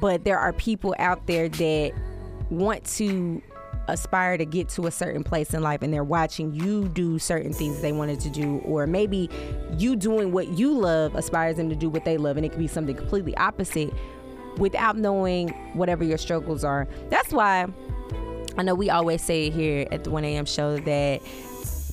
But 0.00 0.24
there 0.24 0.38
are 0.38 0.52
people 0.52 0.94
out 0.98 1.26
there 1.26 1.48
that 1.48 1.92
want 2.50 2.84
to 2.84 3.42
aspire 3.88 4.36
to 4.36 4.44
get 4.44 4.68
to 4.68 4.86
a 4.86 4.90
certain 4.90 5.22
place 5.22 5.54
in 5.54 5.62
life 5.62 5.82
and 5.82 5.92
they're 5.92 6.02
watching 6.02 6.52
you 6.52 6.88
do 6.88 7.18
certain 7.18 7.52
things 7.52 7.80
they 7.80 7.92
wanted 7.92 8.18
to 8.18 8.28
do 8.28 8.58
or 8.64 8.86
maybe 8.86 9.30
you 9.78 9.94
doing 9.94 10.32
what 10.32 10.48
you 10.48 10.72
love 10.72 11.14
aspires 11.14 11.56
them 11.56 11.68
to 11.68 11.76
do 11.76 11.88
what 11.88 12.04
they 12.04 12.16
love 12.16 12.36
and 12.36 12.44
it 12.44 12.48
could 12.48 12.58
be 12.58 12.66
something 12.66 12.96
completely 12.96 13.36
opposite 13.36 13.92
without 14.56 14.96
knowing 14.96 15.48
whatever 15.74 16.02
your 16.02 16.18
struggles 16.18 16.64
are 16.64 16.88
that's 17.10 17.32
why 17.32 17.66
I 18.58 18.62
know 18.62 18.74
we 18.74 18.88
always 18.88 19.22
say 19.22 19.50
here 19.50 19.86
at 19.92 20.04
the 20.04 20.10
1 20.10 20.24
a.m. 20.24 20.46
show 20.46 20.78
that 20.78 21.20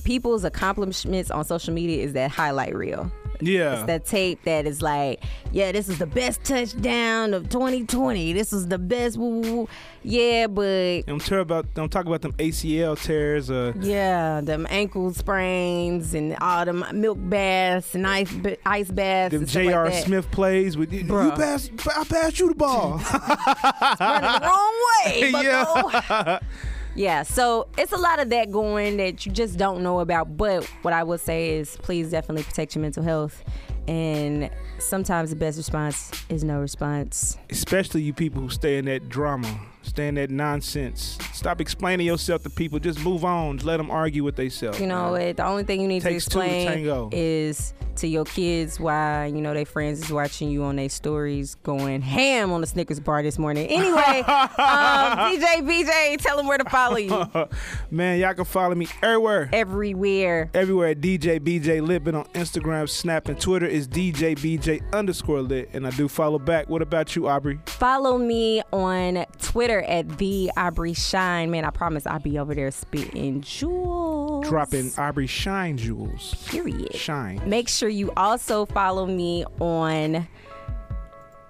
people's 0.04 0.44
accomplishments 0.44 1.30
on 1.30 1.44
social 1.44 1.74
media 1.74 2.02
is 2.02 2.14
that 2.14 2.30
highlight 2.30 2.74
reel. 2.74 3.10
Yeah. 3.40 3.74
It's 3.74 3.82
that 3.84 4.04
tape 4.06 4.42
that 4.44 4.66
is 4.66 4.82
like, 4.82 5.22
yeah, 5.52 5.72
this 5.72 5.88
is 5.88 5.98
the 5.98 6.06
best 6.06 6.44
touchdown 6.44 7.34
of 7.34 7.48
2020. 7.48 8.32
This 8.32 8.52
is 8.52 8.68
the 8.68 8.78
best. 8.78 9.16
Woo, 9.16 9.40
woo, 9.40 9.52
woo. 9.54 9.68
Yeah, 10.02 10.48
but 10.48 11.02
don't 11.06 11.24
tell 11.24 11.40
about, 11.40 11.72
don't 11.74 11.90
talk 11.90 12.04
about 12.06 12.20
them 12.20 12.32
ACL 12.32 13.00
tears. 13.00 13.50
Uh, 13.50 13.72
yeah, 13.80 14.42
them 14.42 14.66
ankle 14.68 15.14
sprains 15.14 16.12
and 16.12 16.36
all 16.40 16.64
them 16.66 16.84
milk 16.92 17.18
baths 17.20 17.94
and 17.94 18.06
ice 18.06 18.30
ice 18.66 18.90
baths. 18.90 19.32
them 19.34 19.46
J.R. 19.46 19.86
like. 19.86 20.04
Smith 20.04 20.30
plays 20.30 20.76
with 20.76 20.92
you. 20.92 21.04
Bruh. 21.04 21.34
Pass, 21.36 21.70
I 21.96 22.04
passed 22.04 22.38
you 22.38 22.48
the 22.48 22.54
ball. 22.54 22.98
running 24.00 24.30
the 24.32 24.40
wrong 24.42 24.74
way. 25.06 25.32
Yeah. 25.44 26.38
yeah. 26.94 27.22
So 27.22 27.68
it's 27.76 27.92
a 27.92 27.96
lot 27.96 28.20
of 28.20 28.30
that 28.30 28.50
going 28.50 28.96
that 28.98 29.26
you 29.26 29.32
just 29.32 29.56
don't 29.58 29.82
know 29.82 30.00
about. 30.00 30.36
But 30.36 30.64
what 30.82 30.94
I 30.94 31.02
would 31.02 31.20
say 31.20 31.56
is 31.56 31.76
please 31.78 32.10
definitely 32.10 32.44
protect 32.44 32.74
your 32.74 32.82
mental 32.82 33.02
health. 33.02 33.42
And 33.86 34.50
sometimes 34.78 35.30
the 35.30 35.36
best 35.36 35.58
response 35.58 36.10
is 36.30 36.42
no 36.42 36.58
response. 36.58 37.36
Especially 37.50 38.00
you 38.02 38.14
people 38.14 38.40
who 38.40 38.48
stay 38.48 38.78
in 38.78 38.86
that 38.86 39.10
drama, 39.10 39.60
stay 39.82 40.08
in 40.08 40.14
that 40.14 40.30
nonsense. 40.30 41.18
Stop 41.34 41.60
explaining 41.60 42.06
yourself 42.06 42.42
to 42.44 42.50
people. 42.50 42.78
Just 42.78 43.04
move 43.04 43.24
on. 43.26 43.58
Let 43.58 43.76
them 43.76 43.90
argue 43.90 44.24
with 44.24 44.36
themselves. 44.36 44.80
You 44.80 44.86
know, 44.86 45.14
it, 45.16 45.36
the 45.36 45.44
only 45.44 45.64
thing 45.64 45.82
you 45.82 45.88
need 45.88 46.00
Takes 46.02 46.24
to 46.24 46.30
two 46.30 46.38
to 46.38 46.44
explain 46.46 46.66
tango. 46.66 47.10
is 47.12 47.74
to 48.04 48.08
your 48.08 48.24
kids 48.26 48.78
why 48.78 49.24
you 49.26 49.40
know 49.40 49.54
their 49.54 49.64
friends 49.64 49.98
is 49.98 50.12
watching 50.12 50.50
you 50.50 50.62
on 50.62 50.76
their 50.76 50.90
stories 50.90 51.54
going 51.62 52.02
ham 52.02 52.52
on 52.52 52.60
the 52.60 52.66
Snickers 52.66 53.00
bar 53.00 53.22
this 53.22 53.38
morning. 53.38 53.66
Anyway, 53.66 53.96
um, 54.26 55.18
DJ 55.18 55.62
BJ, 55.62 56.18
tell 56.18 56.36
them 56.36 56.46
where 56.46 56.58
to 56.58 56.68
follow 56.68 56.98
you 56.98 57.26
Man, 57.90 58.18
y'all 58.18 58.34
can 58.34 58.44
follow 58.44 58.74
me 58.74 58.88
everywhere. 59.02 59.48
everywhere. 59.52 60.50
Everywhere 60.52 60.88
at 60.88 61.00
DJ 61.00 61.40
BJ 61.40 61.80
Lit, 61.80 62.04
but 62.04 62.14
on 62.14 62.24
Instagram, 62.34 62.88
Snap, 62.88 63.28
and 63.28 63.40
Twitter 63.40 63.66
is 63.66 63.88
DJ 63.88 64.36
BJ 64.36 64.82
underscore 64.92 65.40
lit. 65.40 65.70
And 65.72 65.86
I 65.86 65.90
do 65.90 66.06
follow 66.08 66.38
back. 66.38 66.68
What 66.68 66.82
about 66.82 67.16
you, 67.16 67.28
Aubrey? 67.28 67.58
Follow 67.66 68.18
me 68.18 68.62
on 68.72 69.24
Twitter 69.40 69.82
at 69.82 70.18
the 70.18 70.50
Aubrey 70.56 70.92
Shine. 70.92 71.50
Man, 71.50 71.64
I 71.64 71.70
promise 71.70 72.06
I'll 72.06 72.18
be 72.18 72.38
over 72.38 72.54
there 72.54 72.70
spitting 72.70 73.40
jewels. 73.40 74.46
Dropping 74.48 74.90
Aubrey 74.98 75.26
Shine 75.26 75.78
Jewels. 75.78 76.34
Period. 76.48 76.94
Shine. 76.94 77.40
Make 77.48 77.68
sure 77.68 77.88
you 77.94 78.12
also 78.16 78.66
follow 78.66 79.06
me 79.06 79.44
on 79.60 80.26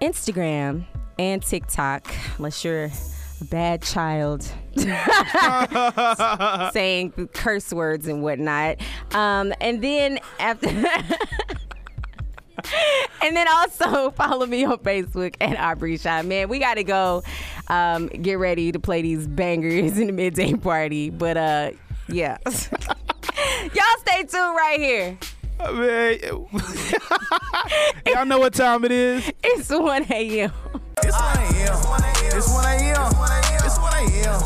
Instagram 0.01 0.85
and 1.19 1.43
TikTok, 1.43 2.13
unless 2.37 2.65
you're 2.65 2.85
a 2.85 3.45
bad 3.45 3.83
child. 3.83 4.47
saying 6.73 7.13
curse 7.33 7.73
words 7.73 8.07
and 8.07 8.23
whatnot. 8.23 8.81
Um, 9.13 9.55
and 9.61 9.83
then 9.83 10.19
after. 10.39 10.69
And 13.21 13.37
then 13.37 13.47
also 13.49 14.11
follow 14.13 14.47
me 14.47 14.65
on 14.65 14.79
Facebook 14.79 15.35
at 15.41 15.59
Aubrey 15.59 15.97
Shine. 15.99 16.29
Man, 16.29 16.49
we 16.49 16.59
got 16.59 16.75
to 16.75 16.85
go 16.85 17.23
um, 17.69 18.07
get 18.09 18.39
ready 18.39 18.73
to 18.73 18.79
play 18.79 19.03
these 19.03 19.27
bangers 19.27 19.99
in 19.99 20.07
the 20.07 20.13
midday 20.13 20.55
party. 20.55 21.11
But 21.11 21.37
uh, 21.37 21.71
yeah. 22.09 22.39
Y'all 22.47 23.99
stay 23.99 24.23
tuned 24.25 24.57
right 24.57 24.79
here. 24.79 25.19
Man, 25.59 26.19
y'all 28.07 28.27
know 28.27 28.39
what 28.39 28.55
time 28.55 28.85
it 28.85 28.93
is? 28.93 29.33
It's 29.43 29.71
1 29.71 30.07
a.m. 30.11 30.53
It's 31.03 31.17
1 31.17 31.39
a.m. 31.39 31.79
It's 32.37 32.49
1 32.49 32.65
a.m. 32.65 33.13
It's 33.65 33.79
1 33.79 33.93
a.m. 33.95 34.41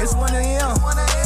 It's 0.00 0.14
1 0.14 0.34
a.m. 0.34 1.21